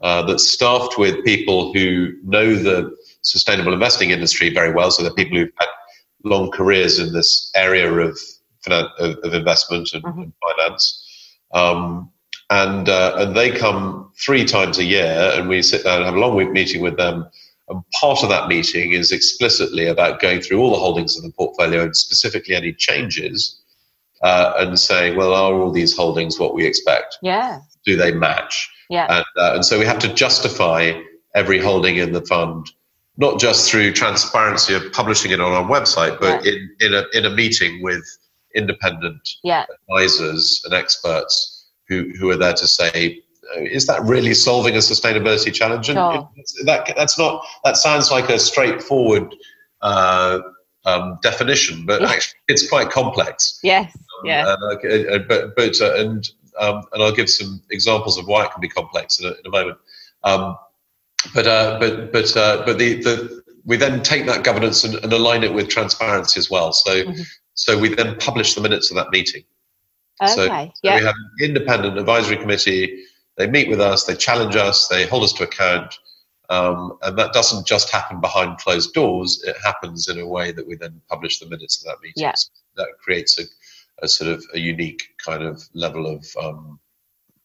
[0.00, 4.90] uh, that's staffed with people who know the sustainable investing industry very well.
[4.90, 5.68] So they're people who've had
[6.24, 8.18] long careers in this area of
[8.72, 10.22] of, of investment and, Mhm.
[10.22, 11.02] and finance.
[11.52, 12.10] Um,
[12.50, 16.14] and uh, and they come three times a year, and we sit down and have
[16.14, 17.26] a long week meeting with them.
[17.68, 21.30] And part of that meeting is explicitly about going through all the holdings of the
[21.32, 23.58] portfolio and specifically any changes,
[24.22, 27.18] uh, and saying, well, are all these holdings what we expect?
[27.22, 27.60] Yeah.
[27.86, 28.70] Do they match?
[28.90, 29.06] Yeah.
[29.08, 30.92] And, uh, and so we have to justify
[31.34, 32.70] every holding in the fund,
[33.16, 37.24] not just through transparency of publishing it on our website, but in, in, a, in
[37.24, 38.04] a meeting with
[38.54, 39.66] independent Yeah.
[39.88, 43.20] advisors and experts who, who are there to say,
[43.58, 45.88] is that really solving a sustainability challenge?
[45.88, 46.28] And Sure.
[46.64, 49.34] that, that's not, that sounds like a straightforward
[49.82, 50.40] uh,
[50.86, 52.10] um, definition, but Yeah.
[52.10, 53.58] actually it's quite complex.
[53.62, 53.94] Yes.
[53.96, 54.54] Um, Yeah.
[54.82, 58.52] And, uh, but but uh, and um, and I'll give some examples of why it
[58.52, 59.78] can be complex in a, in a moment.
[60.22, 60.56] Um,
[61.34, 65.12] but uh, but but uh, but the, the we then take that governance and, and
[65.12, 66.72] align it with transparency as well.
[66.72, 67.26] So Mhm.
[67.54, 69.44] So we then publish the minutes of that meeting.
[70.26, 70.72] So- Okay.
[70.74, 70.98] So Yeah.
[70.98, 73.04] we have an independent advisory committee.
[73.36, 75.98] They meet with us, they challenge us, they hold us to account.
[76.50, 80.66] Um, and that doesn't just happen behind closed doors, it happens in a way that
[80.66, 82.22] we then publish the minutes of that meeting.
[82.22, 82.34] Yeah.
[82.34, 83.44] So that creates a,
[84.02, 86.78] a sort of a unique kind of level of um,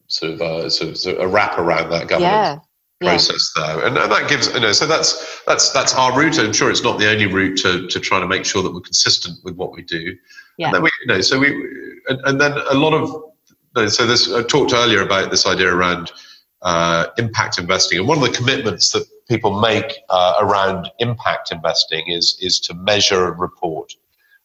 [0.08, 2.60] sort of uh, sort of, sort of a wrap around that governance Yeah.
[3.02, 3.12] Yeah.
[3.12, 6.52] process though and, and that gives you know so that's that's that's our route i'm
[6.52, 9.38] sure it's not the only route to, to try to make sure that we're consistent
[9.46, 10.18] with what we do
[10.58, 10.68] Yeah.
[10.68, 11.48] and then we you know so we
[12.10, 16.12] and, and then a lot of so this i talked earlier about this idea around
[16.62, 22.06] uh, impact investing and one of the commitments that people make uh, around impact investing
[22.10, 23.94] is is to measure and report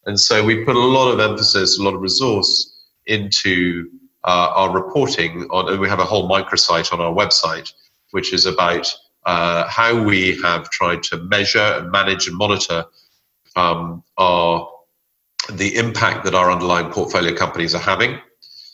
[0.07, 3.91] and so we put a lot of emphasis a lot of resource into
[4.25, 7.73] uh, our reporting on, and we have a whole microsite on our website,
[8.15, 8.87] which is about
[9.27, 12.85] uh, how we have tried to measure and manage and monitor
[13.57, 14.71] um, our
[15.53, 18.13] the impact that our underlying portfolio companies are having.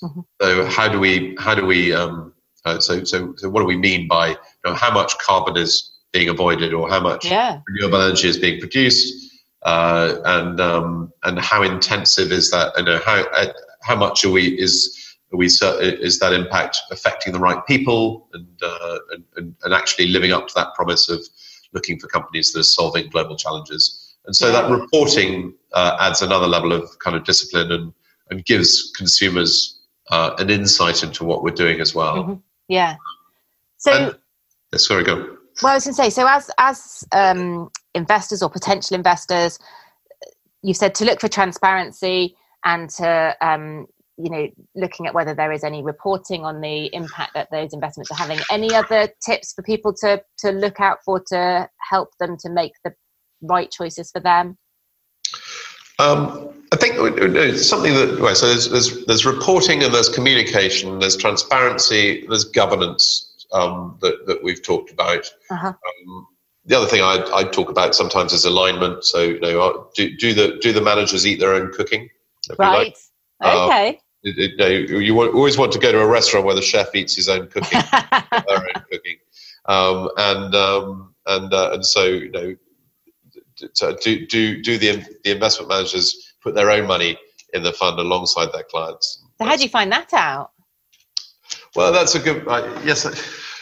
[0.03, 0.20] Mm-hmm.
[0.40, 2.35] So how do we how do we um,
[2.66, 5.90] uh, so, so so what do we mean by you know, how much carbon is
[6.12, 7.61] being avoided or how much yeah.
[7.66, 13.00] renewable energy is being produced uh, and um, and how intensive is that you know
[13.07, 14.99] how uh, how much are we is
[15.33, 18.99] are we is that impact affecting the right people and, uh,
[19.37, 21.21] and and actually living up to that promise of
[21.73, 26.47] looking for companies that are solving global challenges and so that reporting uh, adds another
[26.47, 27.93] level of kind of discipline and
[28.31, 32.25] and gives consumers uh, an insight into what we're doing as well.
[32.25, 32.35] Mm-hmm.
[32.69, 32.97] Yeah.
[33.79, 34.19] So, and,
[34.73, 35.37] yeah, sorry, go.
[35.62, 39.59] Well, I was going to say, so as as um, investors or potential investors,
[40.62, 43.87] you said to look for transparency and to um,
[44.22, 48.11] you know looking at whether there is any reporting on the impact that those investments
[48.11, 48.38] are having.
[48.50, 52.72] Any other tips for people to to look out for to help them to make
[52.85, 52.94] the
[53.42, 54.59] right choices for them?
[55.98, 60.98] Um, I think it's something that well, so there's, there's, there's reporting and there's communication,
[60.98, 65.30] there's transparency, there's governance um, that that we've talked about.
[65.50, 65.68] Uh-huh.
[65.68, 66.26] Um,
[66.64, 69.04] the other thing I I talk about sometimes is alignment.
[69.04, 72.09] So you know, uh, do, do the do the managers eat their own cooking?
[72.59, 72.96] Right.
[73.42, 73.56] Like.
[73.70, 74.00] Okay.
[74.22, 76.62] It, it, you, know, you want, always want to go to a restaurant where the
[76.62, 77.80] chef eats his own cooking,
[78.33, 79.16] own cooking,
[79.66, 82.56] um, and um, and uh, and so you know
[83.56, 87.18] to do do do the the investment managers put their own money
[87.54, 89.22] in the fund alongside their clients.
[89.38, 90.50] So how do you find that out?
[91.74, 93.04] Well, that's a good uh, yes.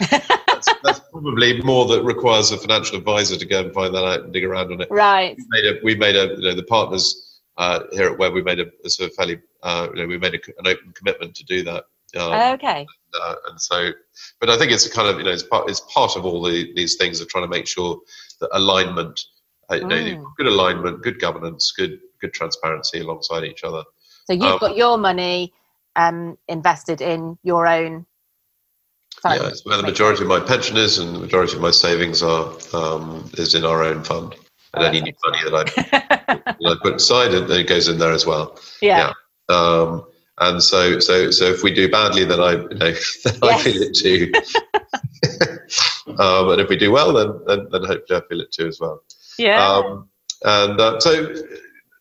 [0.09, 4.23] that's, that's, probably more that requires a financial advisor to go and find that out
[4.23, 4.89] and dig around on it.
[4.89, 5.37] Right.
[5.37, 8.41] We made a we made a you know the partners uh, here at WHEB we
[8.41, 11.35] made a, a sort of fairly uh, you know we made a, an open commitment
[11.35, 11.85] to do that.
[12.17, 12.79] Um, okay.
[12.79, 13.91] And, uh, and, so,
[14.39, 16.73] but I think it's kind of you know it's part it's part of all the,
[16.75, 17.99] these things of trying to make sure
[18.41, 19.25] that alignment
[19.71, 20.25] you know, mm.
[20.37, 23.83] good alignment, good governance, good good transparency alongside each other.
[24.25, 25.53] So you've um, got your money
[25.95, 28.05] um, invested in your own.
[29.21, 29.41] Fund.
[29.41, 32.23] Yeah, it's where the majority of my pension is, and the majority of my savings
[32.23, 34.35] are um, is in our own fund.
[34.73, 35.63] And oh, any new money that I,
[36.43, 38.59] that I put aside, it, it goes in there as well.
[38.81, 38.97] Yeah.
[38.97, 39.13] yeah.
[39.49, 40.05] Um,
[40.39, 42.93] and so, so, so if we do badly, then I, you know,
[43.25, 43.43] then yes.
[43.43, 44.31] I feel it too.
[46.17, 48.79] um, and if we do well, then, then, then hopefully I feel it too as
[48.79, 49.03] well.
[49.37, 49.65] Yeah.
[49.65, 50.09] Um,
[50.43, 51.33] and uh, so,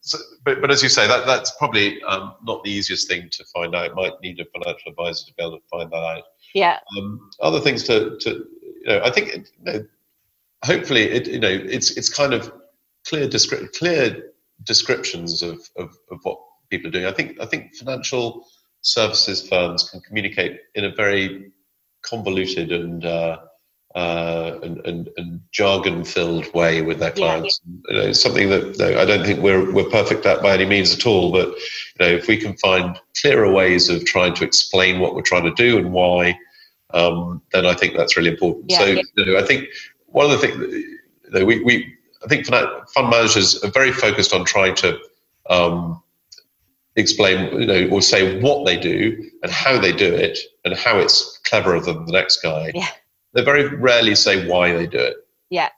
[0.02, 3.44] so, but, but as you say, that that's probably um, not the easiest thing to
[3.52, 3.94] find out.
[3.94, 6.22] Might need a financial advisor to be able to find that out.
[6.54, 6.78] Yeah.
[6.96, 9.86] Um, other things to, to, you know, I think, it, you know,
[10.64, 12.52] hopefully, it, you know, it's it's kind of
[13.06, 14.32] clear descri- clear
[14.64, 16.38] descriptions of, of, of what
[16.70, 17.06] people are doing.
[17.06, 18.46] I think I think financial
[18.82, 21.50] services firms can communicate in a very
[22.02, 23.38] convoluted and uh,
[23.94, 27.60] uh, and, and, and jargon-filled way with their clients.
[27.64, 27.74] Yeah.
[27.88, 30.94] You know, it's something that I don't think we're we're perfect at by any means
[30.94, 31.32] at all.
[31.32, 35.22] But you know, if we can find clearer ways of trying to explain what we're
[35.22, 36.38] trying to do and why,
[36.94, 38.66] um, then I think that's really important.
[38.68, 39.02] Yeah, so yeah.
[39.16, 39.68] You know, I think
[40.06, 40.98] one of the things you
[41.32, 44.98] know, we we I think fund managers are very focused on trying to
[45.48, 46.02] um,
[46.98, 50.98] explain, you know, or say what they do and how they do it and how
[50.98, 52.72] it's cleverer than the next guy.
[52.74, 52.88] Yeah
[53.32, 55.16] they very rarely say why they do it.
[55.50, 55.68] Yeah.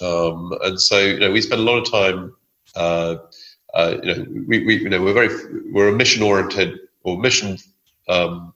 [0.00, 2.34] Um, and so you know we spend a lot of time.
[2.74, 3.16] Uh,
[3.74, 5.28] uh, you know, we, we you know we're very
[5.72, 7.58] we're a mission oriented or mission.
[8.08, 8.52] Um,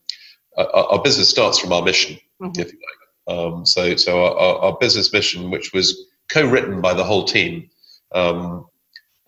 [0.57, 2.61] our, our, business starts from our mission, mm-hmm.
[2.61, 3.37] if you like.
[3.37, 7.68] Um, so so our, our, business mission, which was co-written by the whole team,
[8.12, 8.66] um,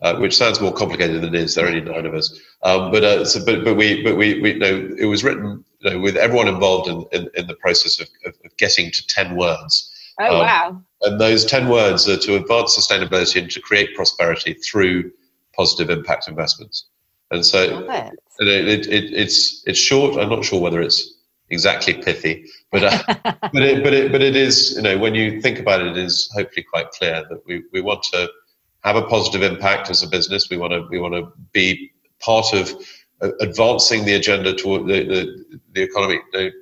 [0.03, 1.55] uh, which sounds more complicated than it is.
[1.55, 4.39] There are only nine of us, um, but uh, so, but but we but we
[4.41, 7.55] we you know it was written you know, with everyone involved in, in, in the
[7.55, 9.89] process of, of, getting to ten words.
[10.19, 10.81] Oh um, wow!
[11.03, 15.11] And those ten words are to advance sustainability and to create prosperity through
[15.55, 16.85] positive impact investments.
[17.31, 18.13] And so it.
[18.39, 20.19] It, it, it's it's short.
[20.19, 21.13] I'm not sure whether it's
[21.49, 23.01] exactly pithy, but uh,
[23.53, 25.97] but it, but it but it is you know when you think about it, it
[25.97, 28.29] is hopefully quite clear that we, we want to
[28.83, 30.49] have a positive impact as a business.
[30.49, 32.71] We want to we want to be part of
[33.21, 36.19] uh, advancing the agenda toward the, the, the economy.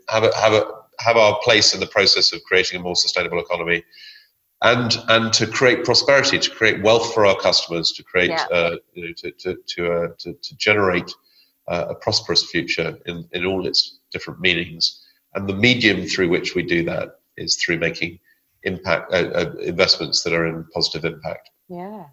[0.10, 3.40] Have a, have a have our place in the process of creating a more sustainable
[3.40, 3.84] economy.
[4.64, 8.46] And, and to create prosperity, to create wealth for our customers, to create, yeah.
[8.52, 11.12] uh, you know, to, to, to, uh, to, to, generate
[11.68, 15.04] uh, a prosperous future in, in all its different meanings.
[15.34, 18.20] And the medium through which we do that is through making
[18.64, 21.50] impact uh, uh, investments that are in positive impact.
[21.72, 22.06] Yeah.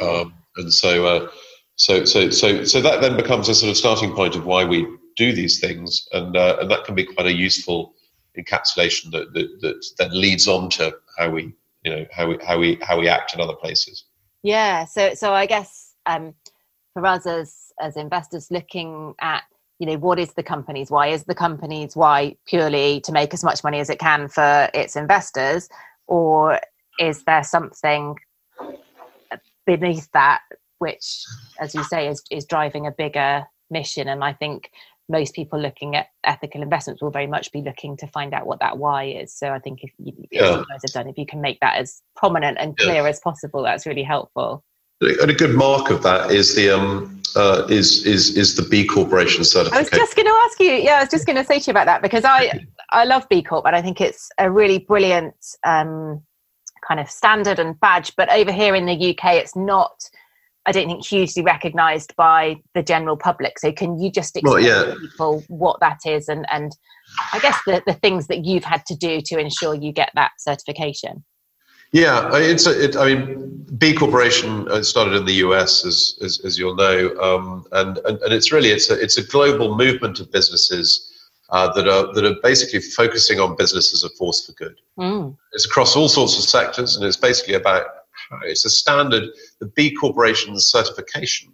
[0.00, 1.30] Um, and so, uh,
[1.76, 4.86] so, so, so, so that then becomes a sort of starting point of why we
[5.16, 7.94] do these things, and uh, and that can be quite a useful
[8.38, 12.58] encapsulation that, that that then leads on to how we you know how we how
[12.58, 14.04] we how we act in other places.
[14.42, 14.84] Yeah.
[14.84, 16.34] So so I guess um,
[16.92, 19.44] for us as as investors looking at
[19.78, 23.42] you know what is the company's why is the company's why purely to make as
[23.42, 25.68] much money as it can for its investors
[26.06, 26.60] or
[26.98, 28.16] is there something
[29.66, 30.40] beneath that
[30.78, 31.24] which
[31.60, 34.70] as you say is, is driving a bigger mission and i think
[35.08, 38.60] most people looking at ethical investments will very much be looking to find out what
[38.60, 40.50] that why is so i think if you, yeah.
[40.50, 43.08] you guys have done if you can make that as prominent and clear yeah.
[43.08, 44.64] as possible that's really helpful
[45.00, 48.86] and a good mark of that is the um, uh, is is is the B
[48.86, 49.76] Corporation certification.
[49.76, 50.70] I was just going to ask you.
[50.72, 53.28] Yeah, I was just going to say to you about that because I I love
[53.28, 55.34] B Corp and I think it's a really brilliant
[55.66, 56.22] um,
[56.86, 58.12] kind of standard and badge.
[58.16, 59.92] But over here in the UK, it's not.
[60.68, 63.60] I don't think hugely recognised by the general public.
[63.60, 64.94] So can you just explain well, yeah.
[64.94, 66.72] to people what that is and and
[67.32, 70.32] I guess the the things that you've had to do to ensure you get that
[70.38, 71.24] certification?
[71.92, 76.40] Yeah, it's a, it, I mean, B Corporation uh, started in the US, as as,
[76.44, 80.18] as you'll know, um, and, and and it's really it's a it's a global movement
[80.18, 81.12] of businesses
[81.50, 84.76] uh, that are that are basically focusing on business as a force for good.
[84.98, 85.36] Mm.
[85.52, 87.86] It's across all sorts of sectors, and it's basically about
[88.42, 89.30] it's a standard.
[89.60, 91.52] The B Corporation certification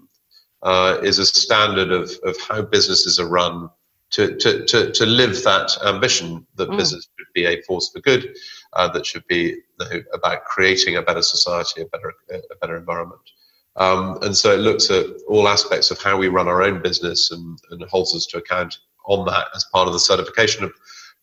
[0.63, 3.69] uh, is a standard of of how businesses are run
[4.13, 6.77] to to to, to live that ambition that mm.
[6.77, 8.35] business should be a force for good
[8.75, 12.77] uh, that should be you know, about creating a better society, a better, a better
[12.77, 13.21] environment.
[13.77, 17.31] Um, and so it looks at all aspects of how we run our own business
[17.31, 20.73] and, and holds us to account on that as part of the certification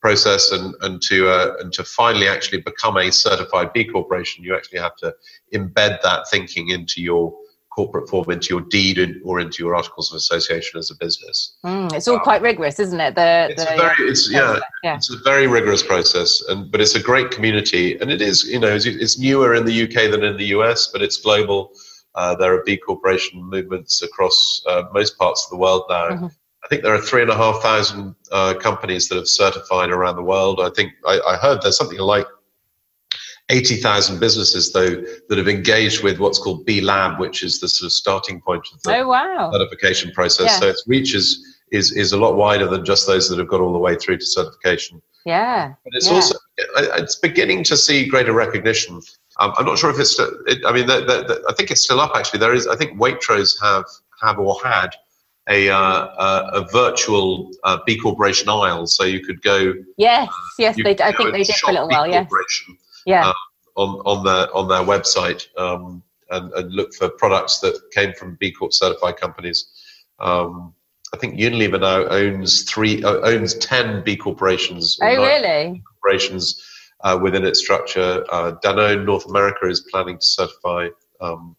[0.02, 4.56] process and, and to uh, and to finally actually become a certified B corporation, you
[4.56, 5.14] actually have to
[5.54, 7.34] embed that thinking into your
[7.80, 11.58] corporate form into your deed or into your articles of association as a business.
[11.64, 13.16] Mm, it's all um, quite rigorous, isn't it?
[13.16, 16.96] The, it's the, very, it's yeah, yeah, it's a very rigorous process, and but it's
[16.96, 20.24] a great community, and it is you know it's, it's newer in the UK than
[20.24, 21.72] in the US, but it's global.
[22.16, 26.10] Uh, there are B corporation movements across uh, most parts of the world now.
[26.10, 26.28] Mm-hmm.
[26.70, 30.18] I think there are three and a half thousand uh, companies that have certified around
[30.18, 30.60] the world.
[30.62, 32.28] I think I, I heard there's something like
[33.50, 37.88] 80,000 businesses, though, that have engaged with what's called B Lab, which is the sort
[37.88, 39.52] of starting point of the oh, wow.
[39.52, 40.46] certification process.
[40.46, 40.60] Yeah.
[40.60, 43.62] So its reach is, is, is a lot wider than just those that have got
[43.62, 45.02] all the way through to certification.
[45.26, 45.74] Yeah.
[45.84, 46.14] But it's yeah.
[46.14, 46.38] also,
[46.78, 49.02] it's beginning to see greater recognition.
[49.40, 52.42] Um, I'm not sure if it's, it, I mean, I think it's still up actually.
[52.42, 53.86] There is, I think Waitrose have,
[54.22, 54.90] have or had
[55.50, 58.86] a, uh, uh, a virtual uh, B Corporation aisle.
[58.88, 59.74] So you could go.
[59.98, 62.26] Yes, yes, they, I think they did for a little while, yeah
[63.06, 63.28] yeah.
[63.28, 63.34] Um,
[63.76, 68.36] on, on their on their website um, and, and look for products that came from
[68.36, 69.68] B Corp certified companies.
[70.20, 70.74] Um,
[71.14, 75.00] I think Unilever now owns three uh, owns ten B corporations.
[75.02, 75.82] Oh, really?
[76.02, 76.64] Corporations
[77.02, 78.26] uh, within its structure.
[78.32, 80.90] Uh, Danone North America is planning to certify,
[81.22, 81.56] um,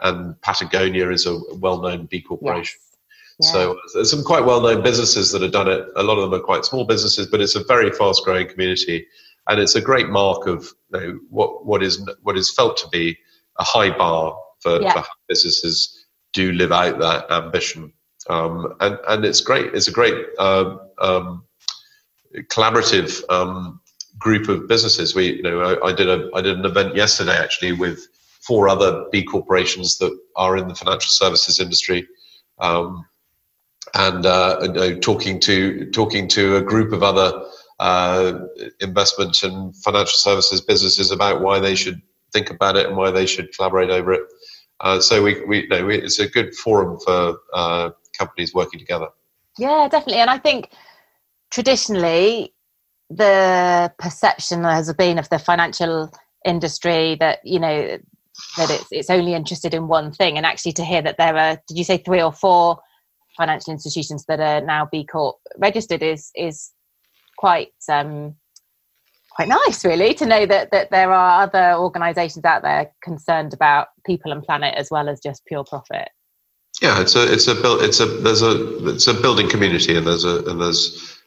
[0.00, 2.80] and Patagonia is a well-known B corporation.
[2.80, 2.89] Yes.
[3.40, 3.50] Yeah.
[3.50, 5.86] So there's some quite well-known businesses that have done it.
[5.96, 9.06] A lot of them are quite small businesses, but it's a very fast-growing community
[9.48, 12.88] and it's a great mark of you know, what what is what is felt to
[12.88, 13.16] be
[13.58, 14.92] a high bar for, yeah.
[14.92, 17.92] for businesses do live out that ambition.
[18.28, 19.74] Um, and and it's great.
[19.74, 21.44] It's a great um, um,
[22.44, 23.80] collaborative um,
[24.18, 25.14] group of businesses.
[25.14, 28.06] We you know I, I, did a I did an event yesterday actually with
[28.40, 32.06] four other B corporations that are in the financial services industry.
[32.58, 33.04] Um,
[33.94, 37.44] and, uh, talking to talking to a group of other
[37.80, 38.40] uh,
[38.80, 42.00] investment and financial services businesses about why they should
[42.32, 44.22] think about it and why they should collaborate over it.
[44.80, 49.08] Uh, so we, we, we, it's a good forum for uh, companies working together.
[49.58, 50.20] Yeah, definitely.
[50.20, 50.70] And I think
[51.50, 52.54] traditionally
[53.10, 56.12] the perception has been of the financial
[56.46, 57.98] industry that you know
[58.56, 61.58] that it's it's only interested in one thing, and actually to hear that there are
[61.66, 62.80] did you say three or four
[63.36, 66.70] financial institutions that are now B Corp registered is is
[67.36, 68.36] quite um,
[69.30, 73.88] quite nice, really, to know that that there are other organisations out there concerned about
[74.04, 76.08] people and planet as well as just pure profit.
[76.82, 80.06] Yeah, it's a it's a build it's a there's a it's a building community and
[80.06, 81.18] there's a and there's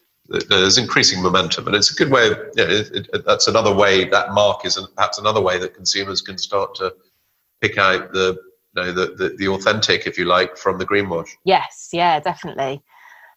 [0.50, 4.06] there's increasing momentum and it's a good way of yeah it, it, that's another way
[4.06, 6.96] that mark is and perhaps another way that consumers can start to
[7.62, 8.38] pick out the
[8.76, 12.82] know, the, the, the authentic if you like from the greenwash yes yeah definitely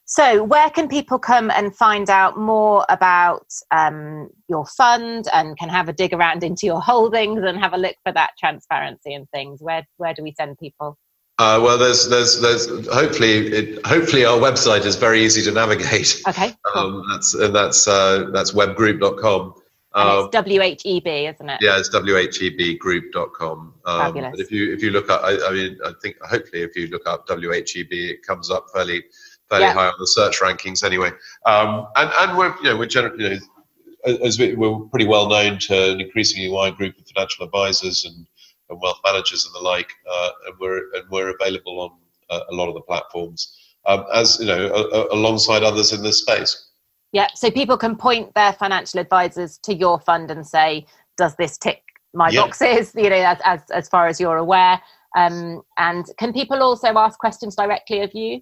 [0.09, 5.67] so, where can people come and find out more about um, your fund and can
[5.67, 9.29] have a dig around into your holdings and have a look for that transparency and
[9.31, 9.61] things?
[9.61, 10.97] Where where do we send people?
[11.39, 12.87] Uh, well, there's, there's, there's.
[12.87, 16.21] Hopefully, it, hopefully, our website is very easy to navigate.
[16.25, 16.55] Okay.
[16.65, 17.01] Cool.
[17.01, 19.55] Um, that's and that's uh, that's WHEBgroup.com.
[19.97, 21.59] And um, it's WHEB, isn't it?
[21.59, 23.73] Yeah, it's WHEBgroup.com.
[23.85, 24.31] Um, Fabulous.
[24.31, 26.85] But if you if you look up, I, I, mean, I think hopefully if you
[26.87, 29.05] look up WHEB, it comes up fairly
[29.49, 29.73] fairly yeah.
[29.73, 31.09] high on the search rankings anyway.
[31.47, 35.27] Um, and and we're you know we're generally you know as we, we're pretty well
[35.27, 38.27] known to an increasingly wide group of financial advisors and,
[38.69, 41.91] and wealth managers and the like, uh, and we're and we're available on
[42.29, 46.03] uh, a lot of the platforms um, as you know a, a, alongside others in
[46.03, 46.66] this space.
[47.11, 50.85] Yeah, so people can point their financial advisors to your fund and say,
[51.17, 51.81] "Does this tick
[52.13, 52.41] my yeah.
[52.41, 54.81] boxes?" You know, as, as as far as you're aware.
[55.15, 58.41] Um, and can people also ask questions directly of you?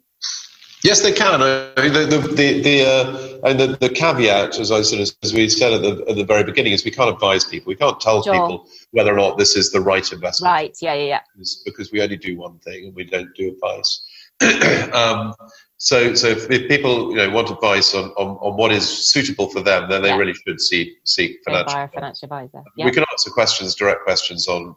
[0.84, 1.42] Yes, they can.
[1.42, 5.16] I mean, the the the the, uh, and the, the caveat, as I sort of,
[5.24, 7.72] as we said at the at the very beginning, is we can't advise people.
[7.72, 8.34] We can't tell sure.
[8.34, 10.52] people whether or not this is the right investment.
[10.52, 10.78] Right.
[10.82, 10.94] Yeah.
[10.94, 11.06] Yeah.
[11.06, 11.44] Yeah.
[11.66, 14.06] Because we only do one thing and we don't do advice.
[14.94, 15.34] um,
[15.78, 19.50] so, so if, if, people you know want advice on, on, on what is suitable
[19.50, 20.18] for them, then they yeah.
[20.18, 22.64] really should seek seek financial, a financial advisor.
[22.76, 22.86] Yeah.
[22.86, 24.76] We can answer questions, direct questions on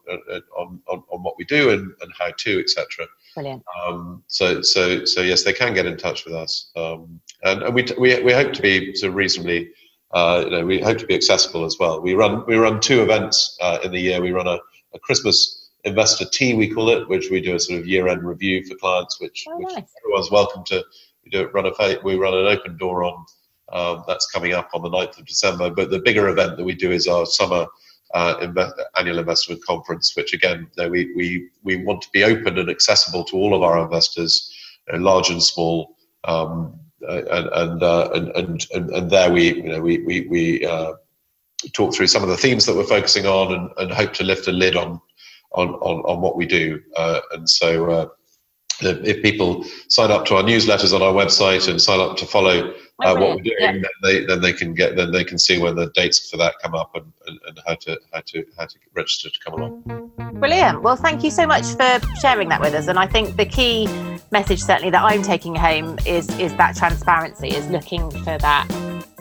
[0.59, 3.07] on, on, on what we do and, and how to, etc.
[3.35, 3.65] Brilliant.
[3.87, 7.75] Um, so, so, so yes, they can get in touch with us, um, and, and
[7.75, 9.71] we, we we hope to be sort of reasonably.
[10.13, 12.01] Uh, you know, we hope to be accessible as well.
[12.01, 14.21] We run we run two events uh, in the year.
[14.21, 14.59] We run a,
[14.95, 18.64] a Christmas investor tea, we call it, which we do a sort of year-end review
[18.64, 19.95] for clients, which, oh, which nice.
[20.03, 20.85] everyone's welcome to.
[21.24, 23.24] We do run a we run an open door on.
[23.70, 25.68] Um, that's coming up on the 9th of December.
[25.68, 27.66] But the bigger event that we do is our summer
[28.14, 32.24] uh, inve- annual investment conference, which again, you know, we we we want to be
[32.24, 34.51] open and accessible to all of our investors,
[34.87, 35.97] you know, large and small.
[36.24, 40.64] Um, and and, uh, and and and and there we you know we we we
[40.64, 40.95] uh,
[41.72, 44.49] talk through some of the themes that we're focusing on and, and hope to lift
[44.49, 45.01] a lid on
[45.53, 46.81] on, on, on what we do.
[46.97, 48.09] Uh, and so uh,
[48.81, 52.75] if people sign up to our newsletters on our website and sign up to follow
[53.05, 53.73] uh, what we're doing, yeah.
[53.73, 56.55] then they then they can get then they can see when the dates for that
[56.63, 60.11] come up and, and, and, how to how to how to register to come along.
[60.35, 60.83] Brilliant.
[60.83, 62.89] Well, thank you so much for sharing that with us.
[62.89, 63.87] And I think the key
[64.31, 68.69] message certainly that I'm taking home is is that transparency is looking for that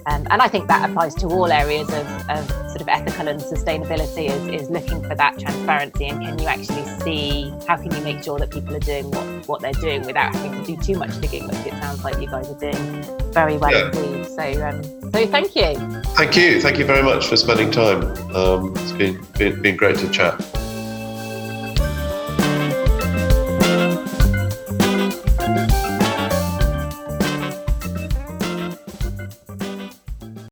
[0.08, 3.42] um, and I think that applies to all areas of, of sort of ethical and
[3.42, 8.02] sustainability is, is looking for that transparency and can you actually see how can you
[8.02, 10.98] make sure that people are doing what, what they're doing without having to do too
[10.98, 13.04] much digging, which it sounds like you guys are doing
[13.34, 13.92] very well yeah.
[13.94, 14.26] indeed.
[14.28, 15.76] So, um, so thank you.
[16.16, 16.62] Thank you.
[16.62, 18.04] Thank you very much for spending time.
[18.34, 20.40] Um, it's been, been, been great to chat.